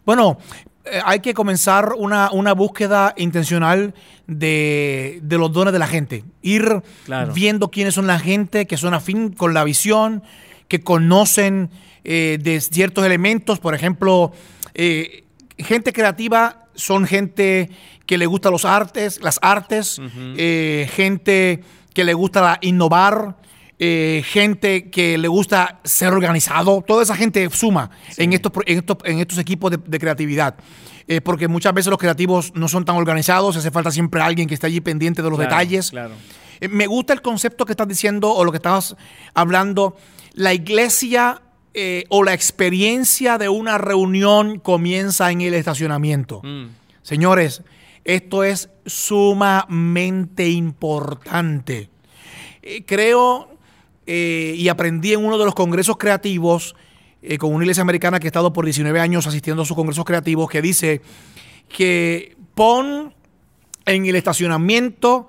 [0.04, 0.38] Bueno,
[0.84, 3.94] eh, hay que comenzar una, una búsqueda intencional
[4.26, 6.24] de, de, los dones de la gente.
[6.42, 7.32] Ir claro.
[7.32, 10.22] viendo quiénes son la gente que son afín con la visión,
[10.68, 11.70] que conocen
[12.08, 13.58] eh, de ciertos elementos.
[13.58, 14.32] Por ejemplo,
[14.74, 15.24] eh,
[15.58, 17.70] gente creativa son gente
[18.06, 20.34] que le gusta los artes, las artes, uh -huh.
[20.38, 23.36] eh, gente que le gusta innovar,
[23.80, 28.22] eh, gente que le gusta ser organizado, toda esa gente suma sí.
[28.22, 30.54] en, estos, en, estos, en, estos, equipos de, de creatividad.
[31.08, 34.54] Eh, porque muchas veces los creativos no son tan organizados, hace falta siempre alguien que
[34.54, 35.90] esté allí pendiente de los claro, detalles.
[35.90, 36.14] Claro.
[36.60, 38.96] Eh, me gusta el concepto que estás diciendo o lo que estabas
[39.34, 39.96] hablando.
[40.34, 41.42] La iglesia
[41.78, 46.40] eh, o la experiencia de una reunión comienza en el estacionamiento.
[46.42, 46.68] Mm.
[47.02, 47.62] Señores,
[48.04, 51.90] esto es sumamente importante.
[52.62, 53.56] Eh, creo
[54.06, 56.76] eh, y aprendí en uno de los congresos creativos
[57.22, 60.04] eh, con una iglesia americana que he estado por 19 años asistiendo a sus congresos
[60.04, 61.00] creativos que dice
[61.68, 63.12] que pon
[63.84, 65.28] en el estacionamiento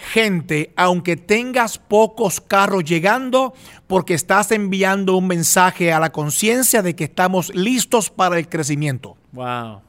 [0.00, 3.54] gente, aunque tengas pocos carros llegando,
[3.86, 9.16] porque estás enviando un mensaje a la conciencia de que estamos listos para el crecimiento.
[9.32, 9.82] Wow.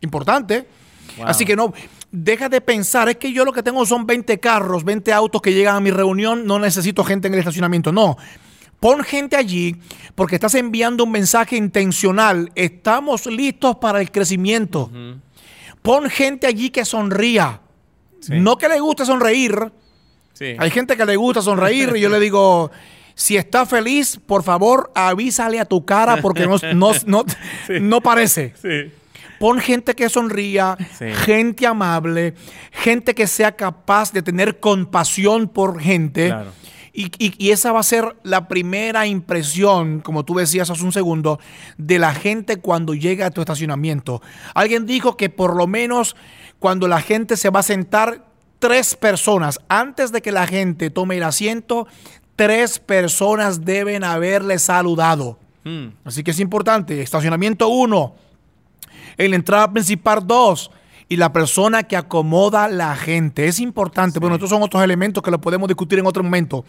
[0.00, 0.68] Importante.
[1.16, 1.26] Wow.
[1.26, 1.72] Así que no,
[2.10, 5.52] deja de pensar, es que yo lo que tengo son 20 carros, 20 autos que
[5.52, 7.92] llegan a mi reunión, no necesito gente en el estacionamiento.
[7.92, 8.16] No.
[8.80, 9.76] Pon gente allí
[10.14, 12.52] porque estás enviando un mensaje intencional.
[12.54, 14.90] Estamos listos para el crecimiento.
[14.92, 15.20] Uh -huh.
[15.80, 17.60] Pon gente allí que sonría.
[18.26, 18.34] Sí.
[18.40, 19.72] No que le guste sonreír.
[20.32, 20.56] Sí.
[20.58, 22.70] Hay gente que le gusta sonreír y yo le digo,
[23.14, 27.24] si está feliz, por favor, avísale a tu cara porque no, no, no,
[27.66, 27.74] sí.
[27.80, 28.54] no parece.
[29.38, 30.76] Pon gente que sonría,
[31.24, 32.34] gente amable,
[32.72, 36.28] gente que sea capaz de tener compasión por gente.
[36.28, 36.52] Claro.
[36.96, 40.92] Y, y, y, esa va a ser la primera impresión, como tú decías hace un
[40.92, 41.40] segundo,
[41.76, 44.22] de la gente cuando llega a tu estacionamiento.
[44.54, 46.14] Alguien dijo que por lo menos
[46.64, 48.24] cuando la gente se va a sentar,
[48.58, 51.86] tres personas, antes de que la gente tome el asiento,
[52.36, 55.38] tres personas deben haberle saludado.
[55.62, 55.88] Hmm.
[56.06, 57.02] Así que es importante.
[57.02, 58.14] Estacionamiento 1,
[59.18, 60.70] en la entrada principal 2,
[61.08, 63.46] y la persona que acomoda la gente.
[63.46, 64.18] Es importante.
[64.18, 66.64] Bueno, estos son otros elementos que lo podemos discutir en otro momento.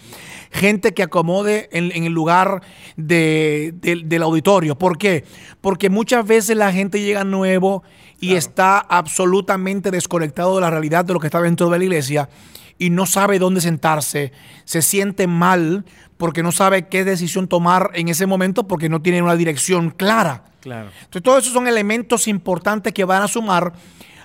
[0.51, 2.61] Gente que acomode en, el lugar
[2.97, 4.77] del auditorio.
[4.77, 5.23] ¿Por qué?
[5.61, 7.83] Porque muchas veces la gente llega nuevo
[8.19, 12.29] y está absolutamente desconectado de la realidad de lo que está dentro de la iglesia
[12.77, 14.33] y no sabe dónde sentarse,
[14.65, 15.85] se siente mal
[16.17, 20.43] porque no sabe qué decisión tomar en ese momento porque no tiene una dirección clara.
[20.61, 20.89] Claro.
[21.03, 23.73] Entonces, todos esos son elementos importantes que van a sumar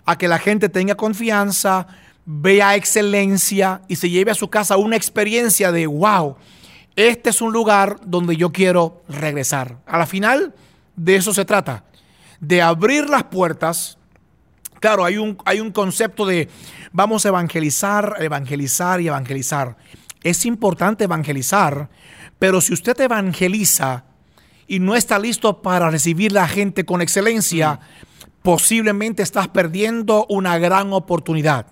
[0.05, 1.87] a que la gente tenga confianza,
[2.25, 6.37] vea excelencia y se lleve a su casa una experiencia de wow,
[6.97, 9.79] este es un lugar donde yo quiero regresar.
[9.87, 10.55] A la final,
[10.97, 11.85] de eso se trata,
[12.41, 13.99] de abrir las puertas.
[14.81, 16.49] Claro, hay un, hay un concepto de
[16.93, 19.77] vamos a evangelizar, evangelizar y evangelizar.
[20.23, 21.89] Es importante evangelizar,
[22.39, 24.05] pero si usted evangeliza
[24.67, 28.10] y no está listo para recibir la gente con excelencia, mm.
[28.43, 31.67] Posiblemente estás perdiendo una gran oportunidad.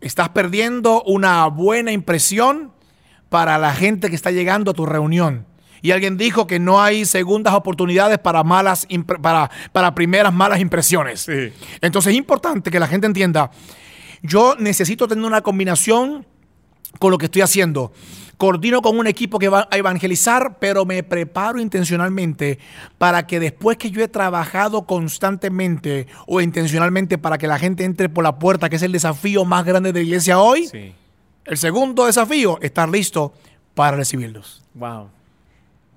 [0.00, 2.72] Estás perdiendo una buena impresión
[3.28, 5.46] para la gente que está llegando a tu reunión.
[5.82, 8.86] Y alguien dijo que no hay segundas oportunidades para malas
[9.22, 11.26] para, para primeras malas impresiones.
[11.80, 13.50] Entonces es importante que la gente entienda,
[14.22, 16.26] yo necesito tener una combinación
[16.98, 17.92] con lo que estoy haciendo.
[18.40, 22.58] Coordino con un equipo que va a evangelizar, pero me preparo intencionalmente
[22.96, 28.08] para que después que yo he trabajado constantemente o intencionalmente para que la gente entre
[28.08, 30.94] por la puerta, que es el desafío más grande de la iglesia hoy,
[31.44, 33.34] el segundo desafío, estar listo
[33.74, 34.62] para recibirlos.
[34.72, 35.10] Wow.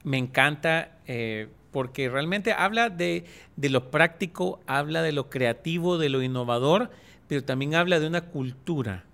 [0.04, 3.24] Me encanta eh, porque realmente habla de,
[3.56, 6.92] de lo práctico, habla de lo creativo, de lo innovador,
[7.30, 9.06] pero también habla de una cultura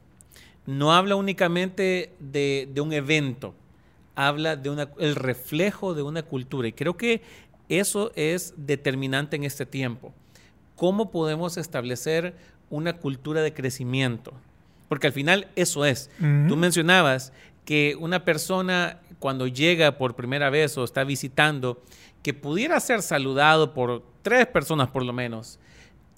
[0.70, 3.56] no habla únicamente de, un evento,
[4.14, 6.68] habla de una, el reflejo de una cultura.
[6.68, 7.24] Y creo que
[7.70, 10.14] eso es determinante en este tiempo.
[10.76, 12.36] ¿Cómo podemos establecer
[12.70, 14.32] una cultura de crecimiento?
[14.88, 16.12] Porque al final eso es.
[16.48, 17.34] Tú mencionabas
[17.66, 21.82] que una persona cuando llega por primera vez o está visitando,
[22.22, 25.58] que pudiera ser saludado por tres personas por lo menos,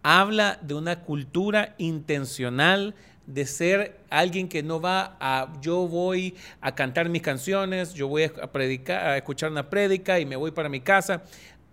[0.04, 2.96] habla de una cultura intencional
[3.34, 8.24] de ser alguien que no va a, yo voy a cantar mis canciones, yo voy
[8.24, 11.24] a predicar, a escuchar una prédica y me voy para mi casa.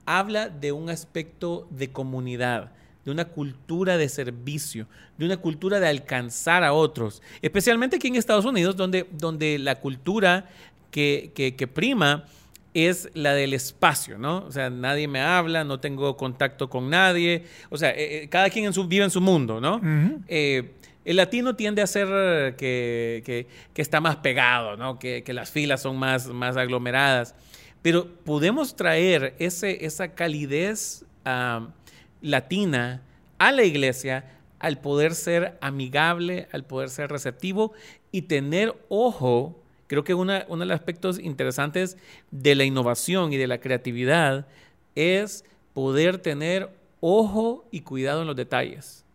[0.06, 2.70] Habla de un aspecto de comunidad,
[3.04, 8.16] de una cultura de servicio, de una cultura de alcanzar a otros, especialmente aquí en
[8.16, 10.46] Estados Unidos, donde, donde la cultura
[10.90, 12.24] que, que, prima
[12.74, 14.44] es la del espacio, ¿no?
[14.46, 18.50] O sea, nadie me habla, no tengo contacto con nadie, o sea, eh, eh, cada
[18.50, 19.80] quien en su, vive en su mundo, ¿no?
[21.08, 24.98] El latino tiende a ser que, está más pegado, ¿no?
[24.98, 27.34] que, las filas son más, más aglomeradas.
[27.80, 31.06] Pero podemos traer ese, esa calidez
[32.20, 33.00] latina
[33.38, 37.72] a la iglesia al poder ser amigable, al poder ser receptivo
[38.12, 39.58] y tener ojo.
[39.86, 41.96] Creo que uno de los aspectos interesantes
[42.30, 44.46] de la innovación y de la creatividad
[44.94, 46.68] es poder tener
[47.00, 49.06] ojo y cuidado en los detalles.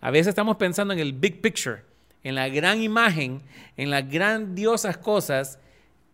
[0.00, 1.82] A veces estamos pensando en el big picture,
[2.22, 3.42] en la gran imagen,
[3.76, 5.58] en las grandiosas cosas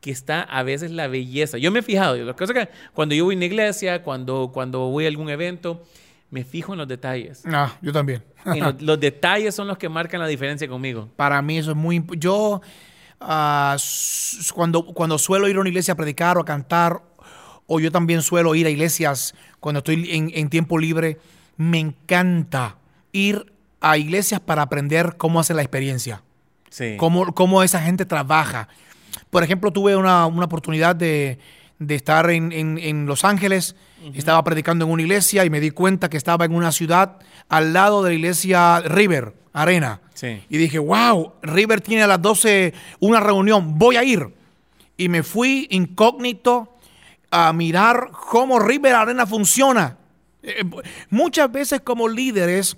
[0.01, 1.59] que está a veces la belleza.
[1.59, 4.89] Yo me he fijado, las cosas que cuando yo voy a una iglesia, cuando, cuando
[4.89, 5.83] voy a algún evento,
[6.31, 7.43] me fijo en los detalles.
[7.47, 8.23] Ah, yo también.
[8.81, 11.09] los, detalles son los que marcan la diferencia conmigo.
[11.17, 12.05] Para mí eso es muy...
[12.19, 12.61] Yo
[13.21, 13.77] ah,
[14.55, 17.03] cuando, cuando suelo ir a una iglesia a predicar o a cantar,
[17.67, 21.19] o yo también suelo ir a iglesias cuando estoy en, en tiempo libre,
[21.57, 22.77] me encanta
[23.13, 23.56] ir
[23.91, 26.23] a iglesias para aprender cómo hace la experiencia.
[26.71, 26.97] Sí.
[26.99, 28.69] Cómo, cómo esa gente trabaja.
[29.31, 31.39] Por ejemplo, tuve una, oportunidad de,
[31.89, 33.77] estar en, Los Ángeles.
[34.15, 37.19] Estaba predicando en una iglesia y me di cuenta que estaba en una ciudad
[37.49, 40.01] al lado de la iglesia River, Arena.
[40.15, 40.43] Sí.
[40.49, 44.29] Y dije, wow, River tiene a las 12 una reunión, voy a ir.
[44.97, 46.77] Y me fui incógnito
[47.31, 49.99] a mirar cómo River Arena funciona.
[50.43, 50.63] Eh,
[51.11, 52.77] muchas veces como líderes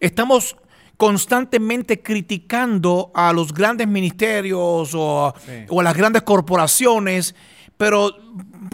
[0.00, 0.56] Estamos
[0.96, 7.34] constantemente criticando a los grandes ministerios o, a las grandes corporaciones,
[7.78, 8.14] pero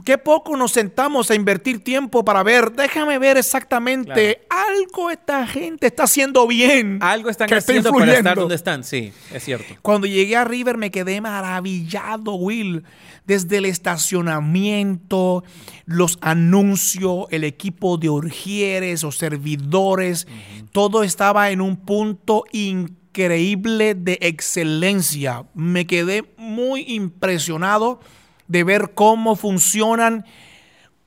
[0.05, 5.87] qué poco nos sentamos a invertir tiempo para ver, déjame ver exactamente, algo esta gente
[5.87, 6.99] está haciendo bien.
[7.01, 9.75] Algo están haciendo para estar donde están, sí, es cierto.
[9.83, 12.83] Cuando llegué a River me quedé maravillado, Will
[13.27, 15.45] desde el estacionamiento,
[15.87, 20.27] los anuncios, el equipo de urgieres o servidores,
[20.73, 25.45] todo estaba en un punto increíble de excelencia.
[25.55, 28.01] Me quedé muy impresionado
[28.55, 30.25] de ver cómo funcionan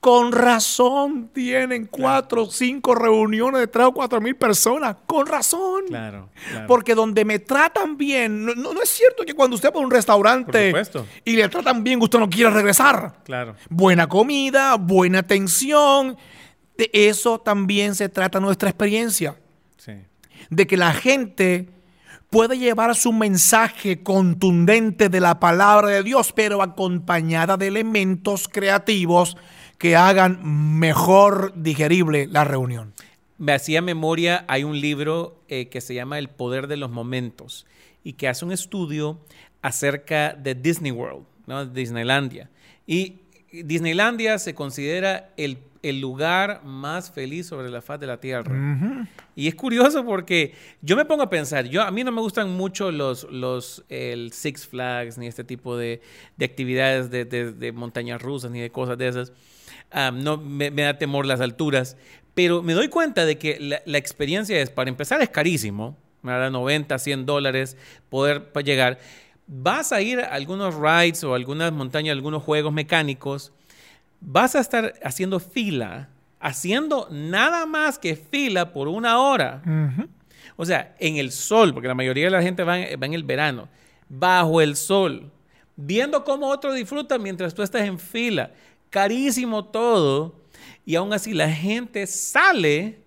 [0.00, 4.94] Con razón tienen cuatro o cinco reuniones de tres o cuatro mil personas.
[5.06, 5.86] Con razón.
[5.88, 6.66] Claro, claro.
[6.68, 9.82] Porque donde me tratan bien, no, no- no es cierto que cuando usted va a
[9.84, 10.72] un restaurante
[11.24, 13.14] y le tratan bien, usted no quiere regresar.
[13.24, 13.56] Claro.
[13.68, 16.16] Buena comida, buena atención.
[16.76, 19.34] De eso también se trata nuestra experiencia.
[19.78, 19.94] Sí.
[20.48, 21.70] De que la gente
[22.30, 29.36] puede llevar su mensaje contundente de la palabra de Dios, pero acompañada de elementos creativos
[29.78, 30.40] que hagan
[30.78, 32.92] mejor digerible la reunión.
[33.38, 37.66] Me hacía memoria, hay un libro eh, que se llama El Poder de los Momentos
[38.02, 39.20] y que hace un estudio
[39.62, 41.64] acerca de Disney World, ¿no?
[41.64, 42.50] Disneylandia.
[42.86, 43.20] Y
[43.52, 49.06] Disneylandia se considera el, el lugar más feliz sobre la faz de la Tierra.
[49.36, 52.50] Y es curioso porque yo me pongo a pensar, yo, a mí no me gustan
[52.50, 56.00] mucho los, los el Six Flags ni este tipo de,
[56.36, 59.32] de actividades de, de- de montañas rusas ni de cosas de esas.
[59.90, 61.96] Ah, no, me, me da temor las alturas.
[62.34, 65.96] Pero me doy cuenta de que la, la experiencia es, para empezar, es carísimo.
[66.22, 66.50] ¿verdad?
[66.50, 67.76] 90, 100 dólares
[68.10, 68.98] poder llegar.
[69.46, 73.52] Vas a ir a algunos rides o algunas montañas, algunos juegos mecánicos
[74.20, 76.08] vas a estar haciendo fila,
[76.40, 79.62] haciendo nada más que fila por una hora.
[80.56, 83.14] O sea, en el sol, porque la mayoría de la gente va en, va en
[83.14, 83.68] el verano,
[84.08, 85.30] bajo el sol,
[85.76, 88.52] viendo cómo otro disfruta mientras tú estás en fila.
[88.90, 90.34] Carísimo todo.
[90.84, 92.98] Y aún así la gente sale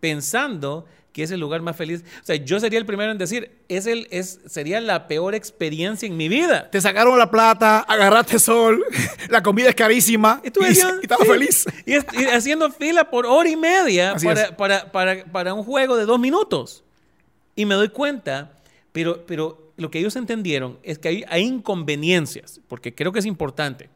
[0.00, 0.86] pensando
[1.16, 2.04] que es el lugar más feliz.
[2.22, 6.06] O sea, yo sería el primero en decir, es el, es, sería la peor experiencia
[6.06, 6.70] en mi vida.
[6.70, 8.84] Te sacaron la plata, agarraste sol,
[9.30, 11.30] la comida es carísima y, tú y decías, estaba sí.
[11.30, 11.64] feliz.
[11.86, 16.04] Y, y haciendo fila por hora y media para, para, para, para un juego de
[16.04, 16.84] dos minutos.
[17.54, 18.52] Y me doy cuenta,
[18.92, 23.26] pero, pero lo que ellos entendieron es que hay, hay inconveniencias, porque creo que es
[23.26, 23.88] importante.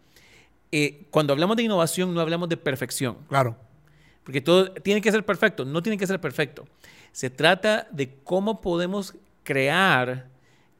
[0.72, 3.56] Eh, cuando hablamos de innovación no hablamos de perfección, Claro.
[4.24, 6.66] Porque todo tiene que ser perfecto, no tiene que ser perfecto.
[7.12, 10.28] Se trata de cómo podemos crear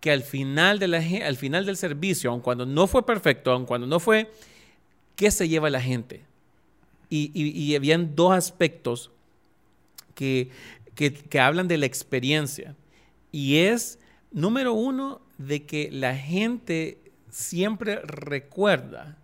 [0.00, 3.66] que al final, de la, al final del servicio, aun cuando no fue perfecto, aun
[3.66, 4.30] cuando no fue,
[5.16, 6.22] ¿qué se lleva la gente?
[7.08, 9.10] Y, y- y habían dos aspectos
[10.14, 10.50] que,
[10.94, 12.76] que- que hablan de la experiencia.
[13.32, 13.98] Y es,
[14.30, 16.98] número uno, de que la gente
[17.30, 19.16] siempre recuerda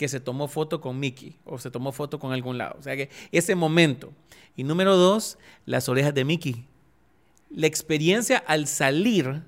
[0.00, 2.74] que se tomó foto con Mickey o se tomó foto con algún lado.
[2.78, 4.14] O sea que ese momento.
[4.56, 5.36] Y número dos,
[5.66, 6.64] las orejas de Mickey.
[7.50, 9.42] La experiencia al salir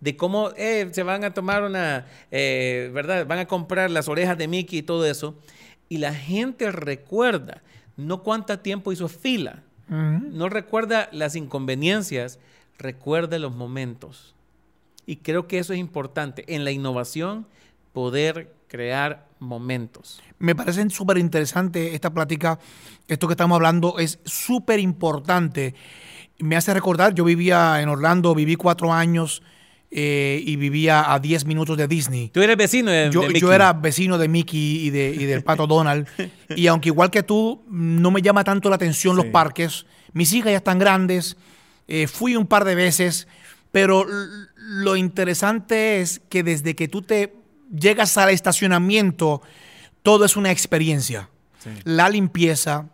[0.00, 3.26] de cómo eh, se van a tomar una, eh, ¿verdad?
[3.26, 5.36] Van a comprar las orejas de Mickey y todo eso.
[5.90, 7.62] Y la gente recuerda,
[7.98, 12.38] no cuánto tiempo hizo fila, no recuerda las inconveniencias,
[12.78, 14.34] recuerda los momentos.
[15.04, 17.46] Y creo que eso es importante en la innovación,
[17.92, 20.22] poder crear momentos.
[20.38, 22.58] Me parece súper interesante esta plática.
[23.08, 25.74] Esto que estamos hablando es súper importante.
[26.38, 29.42] Me hace recordar, yo vivía en Orlando, viví cuatro años
[29.90, 32.28] eh, y vivía a 10 minutos de Disney.
[32.30, 33.40] Tú eres vecino de, Yo, de Mickey.
[33.40, 36.06] yo era vecino de Mickey y, de, y del Pato Donald.
[36.54, 39.86] y aunque igual que tú, no me llama tanto la atención los parques.
[40.12, 41.36] Mis hijas ya están grandes.
[41.88, 43.28] eh, fui un par de veces.
[43.72, 44.06] Pero
[44.56, 47.32] lo interesante es que desde que tú te
[47.70, 49.42] llegas al estacionamiento,
[50.02, 51.28] todo es una experiencia.
[51.58, 51.70] Sí.
[51.84, 52.86] La limpieza,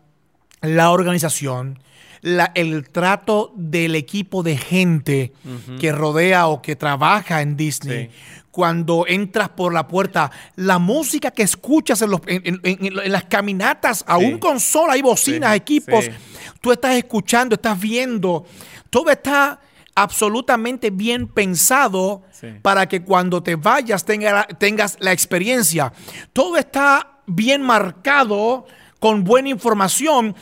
[0.61, 1.79] la organización,
[2.21, 5.33] la- el trato del equipo de gente
[5.81, 8.07] que rodea o que trabaja en Disney.
[8.07, 8.11] Sí.
[8.51, 13.13] Cuando entras por la puerta, la música que escuchas en, los- en- en- en- en
[13.13, 16.11] las caminatas, aún con sol, hay bocinas, Sí, equipos, sí.
[16.61, 18.45] tú estás escuchando, estás viendo,
[18.91, 19.59] todo está
[19.95, 22.49] absolutamente bien pensado Sí.
[22.63, 25.93] para que cuando te vayas tenga la- tengas la experiencia.
[26.33, 28.67] Todo está bien marcado,
[28.99, 30.35] con buena información.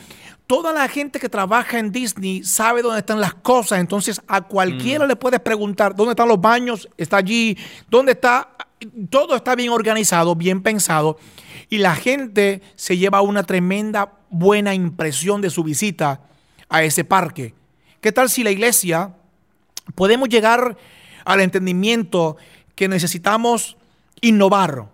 [0.47, 5.05] Toda la gente que trabaja en Disney sabe dónde están las cosas, entonces a cualquiera
[5.07, 7.57] le puedes preguntar dónde están los baños, está allí,
[7.89, 8.49] dónde está,
[9.09, 11.17] todo está bien organizado, bien pensado
[11.69, 16.21] y la gente se lleva una tremenda buena impresión de su visita
[16.67, 17.53] a ese parque.
[18.01, 19.13] ¿Qué tal si la iglesia
[19.95, 20.77] podemos llegar
[21.25, 22.37] al entendimiento
[22.75, 23.77] que necesitamos
[24.21, 24.87] innovar,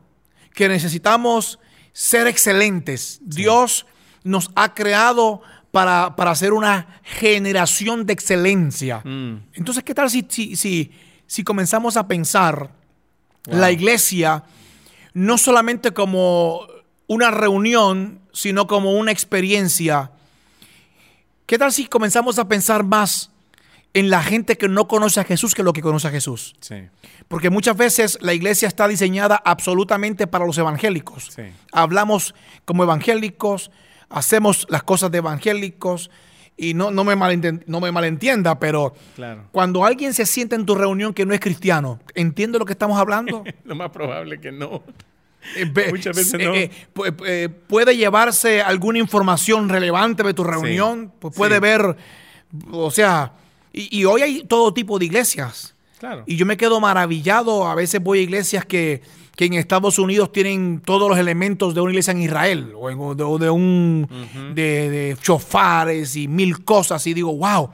[0.54, 1.60] que necesitamos
[1.94, 3.20] ser excelentes.
[3.22, 3.86] Dios
[4.24, 5.42] nos ha creado
[5.72, 9.02] para, para ser una generación de excelencia.
[9.04, 9.44] Mm.
[9.54, 10.92] Entonces, ¿qué tal si, si, si,
[11.26, 12.72] si comenzamos a pensar
[13.46, 14.44] la iglesia
[15.14, 16.68] no solamente como
[17.08, 20.12] una reunión, sino como una experiencia?
[21.46, 23.32] ¿Qué tal si comenzamos a pensar más
[23.98, 26.56] en la gente que no conoce a Jesús que lo que conoce a Jesús.
[26.60, 26.76] Sí.
[27.28, 31.30] Porque muchas veces la iglesia está diseñada absolutamente para los evangélicos.
[31.36, 31.44] Sí.
[31.72, 32.36] Hablamos
[32.66, 33.72] como evangélicos,
[34.10, 36.10] hacemos las cosas de evangélicos
[36.56, 37.16] y no, no, me,
[37.68, 39.46] no me malentienda, pero Claro.
[39.52, 42.98] cuando alguien se sienta en tu reunión que no es cristiano, ¿entiende lo que estamos
[43.00, 43.44] hablando?
[43.66, 44.84] Lo más probable que no.
[45.56, 46.54] Eh, Muchas veces eh, no.
[46.56, 51.62] eh, pu- eh, puede llevarse alguna información relevante de tu reunión, puede Sí.
[51.62, 51.96] ver,
[52.72, 53.34] o sea,
[53.78, 55.74] y, y hoy hay todo tipo de iglesias.
[56.00, 56.24] Claro.
[56.28, 59.02] Y yo me quedo maravillado, a veces voy a iglesias que,
[59.36, 63.00] que en Estados Unidos tienen todos los elementos de una iglesia en Israel, o, en-
[63.00, 64.08] o de, o de un,
[64.54, 67.70] de, de chofares y mil cosas, y digo, wow.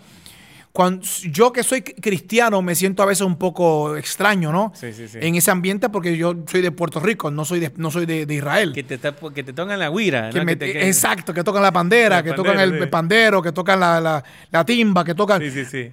[0.74, 4.71] Cuando, yo que soy cristiano me siento a veces un poco extraño, ¿no?
[4.76, 5.19] Sí, sí, sí.
[5.21, 8.26] En ese ambiente porque yo soy de Puerto Rico, no soy de, no soy de,
[8.26, 8.74] de Israel.
[8.74, 8.97] Que te,
[9.36, 10.32] que te tocan la guira.
[10.32, 10.45] Que ¿no?
[10.45, 13.51] me- Que te- exacto, que tocan la pandera, La que pandera, tocan el pandero, que
[13.51, 15.39] tocan la, la- la timba, que tocan...
[15.43, 15.91] Sí, sí, sí.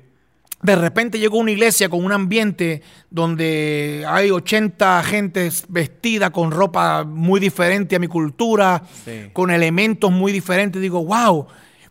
[0.62, 6.50] De repente llego a una iglesia con un ambiente donde hay 80 gentes vestida con
[6.50, 9.28] ropa muy diferente a mi cultura, Sí.
[9.34, 10.80] con elementos muy diferentes.
[10.80, 11.46] Digo, wow,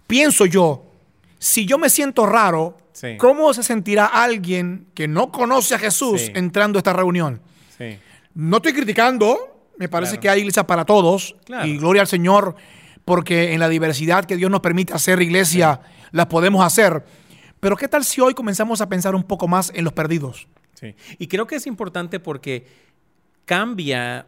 [0.08, 0.89] pienso yo,
[1.40, 3.16] si yo me siento raro, Sí.
[3.18, 6.32] ¿cómo se sentirá alguien que no conoce a Jesús Sí.
[6.36, 7.42] entrando a esta reunión?
[7.78, 7.98] Sí.
[8.34, 9.38] No estoy criticando,
[9.78, 10.22] me parece Claro.
[10.22, 11.66] que hay iglesia para todos Claro.
[11.66, 12.56] y gloria al Señor
[13.06, 15.80] porque en la diversidad que Dios nos permite hacer iglesia,
[16.12, 17.04] las podemos hacer.
[17.60, 20.48] Pero ¿qué tal si hoy comenzamos a pensar un poco más en los perdidos?
[20.76, 20.94] Sí.
[21.18, 22.68] Y creo que es importante porque
[23.46, 24.28] cambia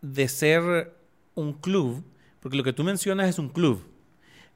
[0.00, 0.96] de ser
[1.34, 2.04] un club,
[2.40, 3.84] porque lo que tú mencionas es un club.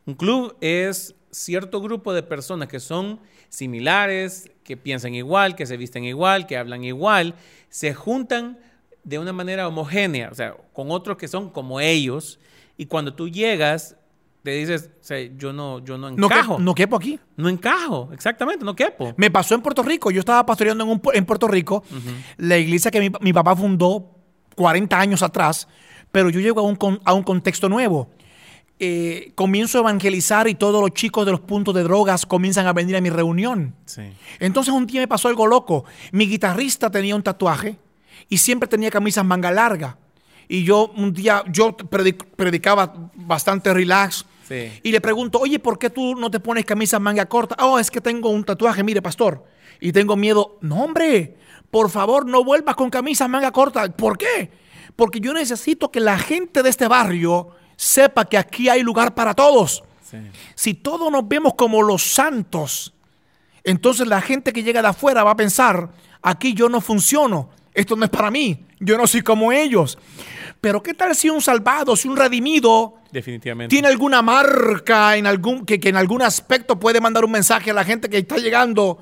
[0.07, 5.77] Un club es cierto grupo de personas que son similares, que piensan igual, que se
[5.77, 7.35] visten igual, que hablan igual,
[7.69, 8.59] se juntan
[9.05, 12.39] de una manera homogénea, o sea, con otros que son como ellos,
[12.77, 13.97] y cuando tú llegas,
[14.43, 16.59] te dices, o sea, yo no, yo no No, que- encajo.
[16.59, 17.19] no quepo aquí.
[17.37, 19.13] No encajo, exactamente, no quepo.
[19.17, 20.11] Me pasó en Puerto Rico.
[20.11, 21.83] Yo estaba pastoreando en, un pu- en Puerto Rico,
[22.37, 24.15] la iglesia que mi, mi papá fundó
[24.57, 25.69] 40 años atrás,
[26.13, 28.11] pero yo llego a un, con- a un contexto nuevo.
[28.81, 32.73] Eh, comienzo a evangelizar y todos los chicos de los puntos de drogas comienzan a
[32.73, 33.75] venir a mi reunión.
[33.87, 34.03] Sí.
[34.39, 35.85] Entonces un día me pasó algo loco.
[36.13, 37.77] Mi guitarrista tenía un tatuaje
[38.29, 39.99] y siempre tenía camisas manga larga.
[40.47, 44.25] Y yo un día, yo predic- predicaba bastante relax.
[44.47, 44.71] Sí.
[44.85, 47.57] Y le pregunto, oye, ¿por qué tú no te pones camisas manga corta?
[47.59, 49.45] Oh, es que tengo un tatuaje, mire, pastor.
[49.81, 50.57] Y tengo miedo.
[50.63, 51.37] No, hombre,
[51.71, 53.91] por favor, no vuelvas con camisas manga corta.
[53.91, 54.51] ¿Por qué?
[54.97, 59.33] Porque yo necesito que la gente de este barrio sepa que aquí hay lugar para
[59.33, 59.85] todos.
[60.11, 60.19] Sí.
[60.57, 62.93] Si todos nos vemos como los santos,
[63.63, 67.95] entonces la gente que llega de afuera va a pensar, aquí yo no funciono, esto
[67.95, 69.97] no es para mí, yo no soy como ellos.
[70.61, 73.73] Pero ¿qué tal si un salvado, si un redimido Definitivamente.
[73.73, 77.75] tiene alguna marca en algún, que, que en algún aspecto puede mandar un mensaje a
[77.75, 78.99] la gente que está llegando?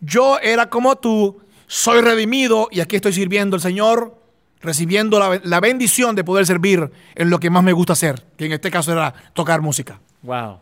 [0.00, 4.21] Yo era como tú, soy redimido y aquí estoy sirviendo al Señor,
[4.62, 8.46] recibiendo la, la bendición de poder servir en lo que más me gusta hacer, que
[8.46, 10.00] en este caso era tocar música.
[10.22, 10.60] Wow,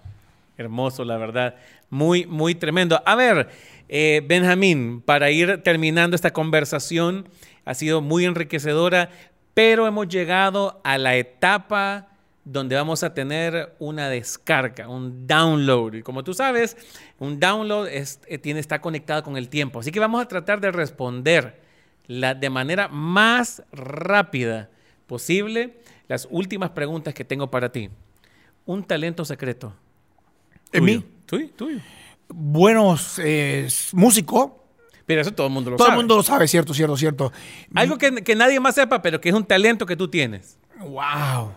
[0.57, 1.55] hermoso, la verdad.
[1.91, 3.03] Muy, muy tremendo.
[3.05, 3.49] A ver,
[3.89, 7.29] eh, Benjamín, para ir terminando esta conversación,
[7.65, 9.11] ha sido muy enriquecedora,
[9.55, 12.07] pero hemos llegado a la etapa
[12.45, 15.95] donde vamos a tener una descarga, un download.
[15.95, 16.77] Y como tú sabes,
[17.19, 19.81] un download es- eh, tiene, está conectado con el tiempo.
[19.81, 21.60] Así que vamos a tratar de responder
[22.11, 24.69] la, de manera más rápida
[25.07, 27.89] posible las últimas preguntas que tengo para ti.
[28.67, 29.73] Un talento secreto.
[30.73, 31.05] ¿En mí?
[31.25, 31.79] Tuyo, tuyo.
[32.29, 34.51] buenos eh, músicos.
[35.07, 35.95] Pero eso todo el mundo lo Todo sabe.
[35.97, 37.33] el mundo lo sabe, cierto, cierto, cierto.
[37.77, 40.59] Algo que, que nadie más sepa, pero que es un talento que tú tienes.
[40.81, 41.53] Wow.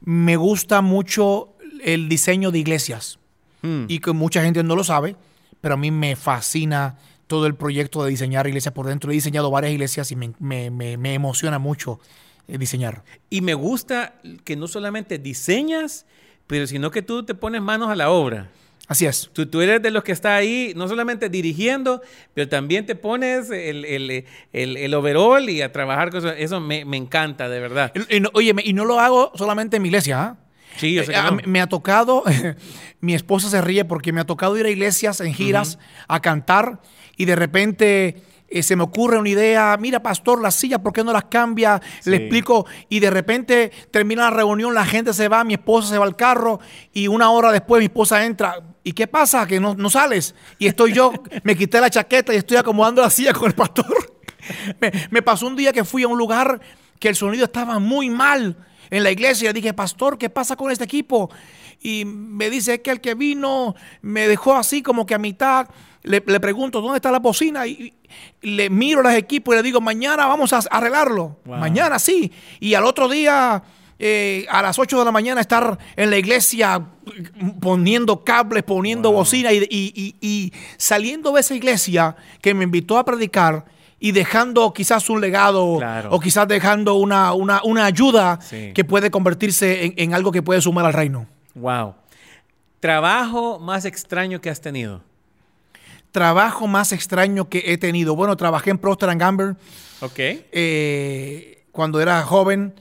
[0.00, 3.18] Me gusta mucho el diseño de iglesias.
[3.62, 3.86] Mm.
[3.88, 5.16] Y que mucha gente no lo sabe,
[5.60, 6.98] pero a mí me fascina
[7.28, 9.10] todo el proyecto de diseñar iglesias por dentro.
[9.12, 12.00] He diseñado varias iglesias y me, me- me- me emociona mucho
[12.48, 13.04] eh, diseñar.
[13.30, 14.14] Y me gusta
[14.44, 16.06] que no solamente diseñas,
[16.48, 18.50] pero sino que tú te pones manos a la obra.
[18.88, 19.28] Así es.
[19.34, 22.00] Tú, tú eres de los que está ahí, no solamente dirigiendo,
[22.32, 24.24] pero también te pones el, el,
[24.54, 26.30] el, el overall y a trabajar con eso.
[26.30, 27.92] Eso me, me encanta, de verdad.
[28.08, 30.22] Y- no- oye, y no lo hago solamente en mi iglesia.
[30.22, 30.36] ¿ah?
[30.78, 31.32] Sí, yo sé Eh, que no.
[31.32, 32.24] me- Me ha tocado,
[33.02, 36.80] mi esposa se ríe porque me ha tocado ir a iglesias en giras a cantar
[37.18, 41.04] y de repente eh, se me ocurre una idea, mira pastor, las sillas, ¿por qué
[41.04, 41.82] no las cambia?
[42.06, 45.98] Le explico y de repente termina la reunión, la gente se va, mi esposa se
[45.98, 46.58] va al carro
[46.94, 48.62] y una hora después mi esposa entra.
[48.82, 49.46] ¿Y qué pasa?
[49.46, 50.34] Que no, no sales.
[50.58, 51.12] Y estoy yo,
[51.42, 54.14] me quité la chaqueta y estoy acomodando la silla con el pastor.
[54.80, 56.58] me, me pasó un día que fui a un lugar
[56.98, 58.56] que el sonido estaba muy mal
[58.88, 59.52] en la iglesia.
[59.52, 61.30] Dije, pastor, ¿qué pasa con este equipo?
[61.80, 65.68] Y me dice "Es que el que vino me dejó así como que a mitad.
[66.02, 67.66] Le, le pregunto, ¿dónde está la bocina?
[67.66, 67.94] Y,
[68.42, 71.38] y le miro los equipos y le digo, mañana vamos a arreglarlo.
[71.44, 71.56] Wow.
[71.58, 72.32] Mañana sí.
[72.60, 73.62] Y al otro día,
[73.98, 76.80] eh, a las 8 de la mañana, estar en la iglesia
[77.60, 79.18] poniendo cables, poniendo Wow.
[79.20, 83.64] bocina y, y- y- y saliendo de esa iglesia que me invitó a predicar
[84.00, 86.10] y dejando quizás un legado Claro.
[86.12, 88.70] o quizás dejando una, una- una ayuda Sí.
[88.72, 91.26] que puede convertirse en, en algo que puede sumar al reino.
[91.56, 91.94] Wow.
[92.80, 95.02] Trabajo más extraño que has tenido.
[96.18, 98.16] Trabajo más extraño que he tenido.
[98.16, 99.54] Bueno, trabajé en Procter Gamble
[100.00, 100.18] Ok.
[100.18, 102.74] eh, cuando era joven.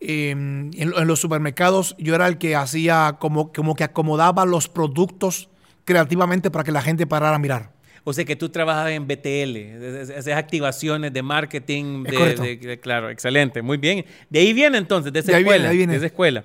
[0.00, 4.68] eh, en, en los supermercados yo era el que hacía como, como que acomodaba los
[4.68, 5.48] productos
[5.84, 7.72] creativamente para que la gente parara a mirar.
[8.04, 12.04] O sea que tú trabajas en BTL, es- es- haces activaciones de marketing.
[12.04, 12.42] De, correcto.
[12.42, 14.04] de- de- claro, excelente, muy bien.
[14.30, 15.64] De ahí viene entonces, de esa De ahí viene, escuela.
[15.64, 15.92] de ahí viene.
[15.94, 16.44] de esa escuela.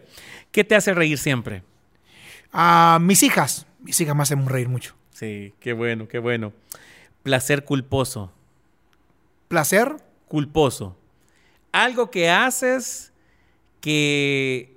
[0.52, 1.62] ¿Qué te hace reír siempre?
[2.52, 4.96] A mis hijas, mis hijas me hacen reír mucho.
[5.22, 6.52] Sí, qué bueno, qué bueno.
[7.22, 8.32] Placer culposo.
[9.50, 9.98] Placer,
[10.28, 10.98] Culposo.
[11.72, 13.14] Algo que haces
[13.82, 14.76] que,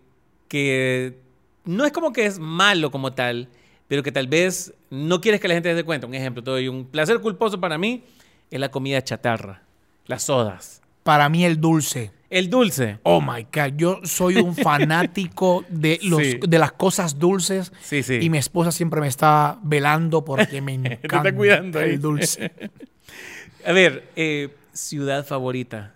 [0.49, 1.19] que
[1.65, 3.49] no es como que es malo como tal,
[3.89, 6.07] pero que tal vez no quieres que la gente se dé cuenta.
[6.07, 8.05] Un ejemplo, te doy un placer culposo para mí
[8.51, 9.63] es la comida chatarra,
[10.05, 12.11] las sodas, para mí el dulce.
[12.31, 12.99] El dulce.
[13.03, 16.41] Oh my God, yo soy un fanático de, los, Sí.
[16.47, 17.73] de las cosas dulces.
[17.83, 18.19] Sí, sí.
[18.21, 21.91] Y mi esposa siempre me está velando porque me Te encanta está cuidando ahí.
[21.91, 22.53] el dulce.
[23.67, 25.95] A ver, eh, ciudad favorita.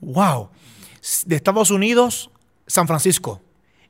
[0.00, 0.50] Wow.
[1.26, 2.30] De Estados Unidos,
[2.66, 3.40] San Francisco.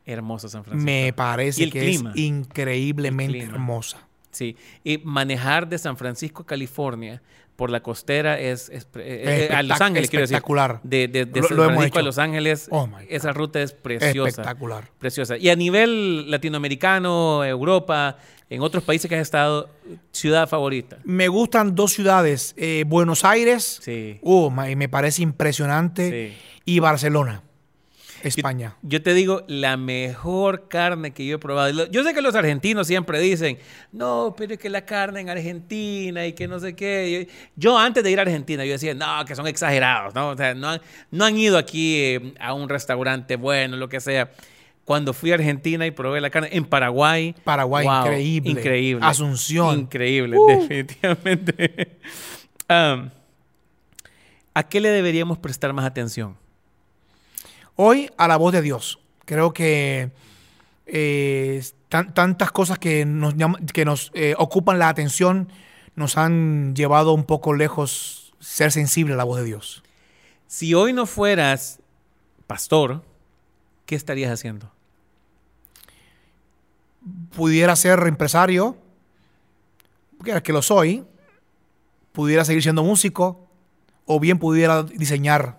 [0.07, 0.85] Hermoso San Francisco.
[0.85, 2.11] Me ¿Y parece que clima?
[2.11, 4.07] es increíblemente hermosa.
[4.31, 7.23] Sí, y manejar de San Francisco, California,
[7.57, 10.35] por la costera es, es pre- eh, eh, a Los Ángeles, quiero decir.
[10.35, 10.81] espectacular.
[10.83, 12.03] De, de, de Lo- San lo hemos Francisco a.
[12.03, 14.29] Los Ángeles, Oh, esa ruta es preciosa.
[14.29, 14.91] Espectacular.
[14.99, 15.37] Preciosa.
[15.37, 18.17] Y a nivel latinoamericano, Europa,
[18.51, 19.71] en otros países que has estado,
[20.11, 20.99] ciudad favorita.
[21.05, 24.19] Me gustan dos ciudades, eh, Buenos Aires, Sí.
[24.23, 26.37] oh, my, me parece impresionante, Sí.
[26.65, 27.43] y Barcelona,
[28.29, 28.77] España.
[28.83, 31.87] Yo te digo, la mejor carne que yo he probado.
[31.91, 33.59] Yo sé que los argentinos siempre dicen,
[33.93, 37.29] no, pero es que la carne en Argentina y que no sé qué.
[37.29, 40.31] Yo, yo antes de ir a Argentina, yo decía, no, que son exagerados, ¿no?
[40.31, 44.01] O sea, no han, no han ido aquí eh, a un restaurante bueno, lo que
[44.01, 44.31] sea.
[44.85, 47.35] Cuando fui a Argentina y probé la carne en Paraguay.
[47.43, 48.51] Paraguay, wow, increíble.
[48.51, 49.07] Increíble.
[49.07, 49.81] Asunción.
[49.81, 50.47] Increíble, Uh.
[50.61, 51.99] definitivamente.
[52.67, 53.11] Um,
[54.55, 56.35] ¿A qué le deberíamos prestar más atención?
[57.77, 59.01] Hoy a la voz de Dios.
[59.25, 60.11] Creo que
[60.87, 63.35] eh, tan- tantas cosas que nos,
[63.73, 65.49] que nos eh, ocupan la atención
[65.97, 69.83] nos han llevado un poco lejos ser sensible a la voz de Dios.
[70.47, 71.81] Si hoy no fueras
[72.47, 73.03] pastor,
[73.87, 74.71] ¿qué estarías haciendo?
[77.35, 78.77] Pudiera ser empresario,
[80.43, 81.05] que lo soy,
[82.13, 83.47] pudiera seguir siendo músico
[84.07, 85.59] o bien pudiera diseñar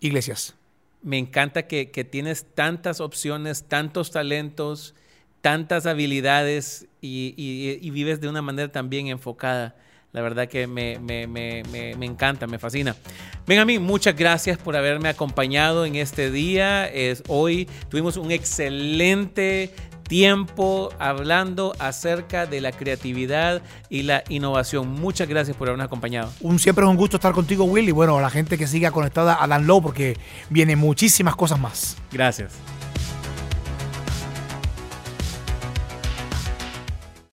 [0.00, 0.54] iglesias.
[1.02, 4.94] Me encanta que, que tienes tantas opciones, tantos talentos,
[5.40, 9.76] tantas habilidades y, y- vives de una manera tan bien enfocada.
[10.12, 12.96] La verdad que me, me- me- me- me encanta, me fascina.
[13.46, 16.86] Ven a mí, muchas gracias por haberme acompañado en este día.
[16.88, 19.70] Es, hoy tuvimos un excelente
[20.08, 24.88] tiempo hablando acerca de la creatividad y la innovación.
[24.88, 26.32] Muchas gracias por habernos acompañado.
[26.40, 28.90] Un, siempre es un gusto estar contigo, Will, y bueno, a la gente que siga
[28.90, 30.16] conectada a Dan Low porque
[30.50, 31.96] vienen muchísimas cosas más.
[32.10, 32.52] Gracias.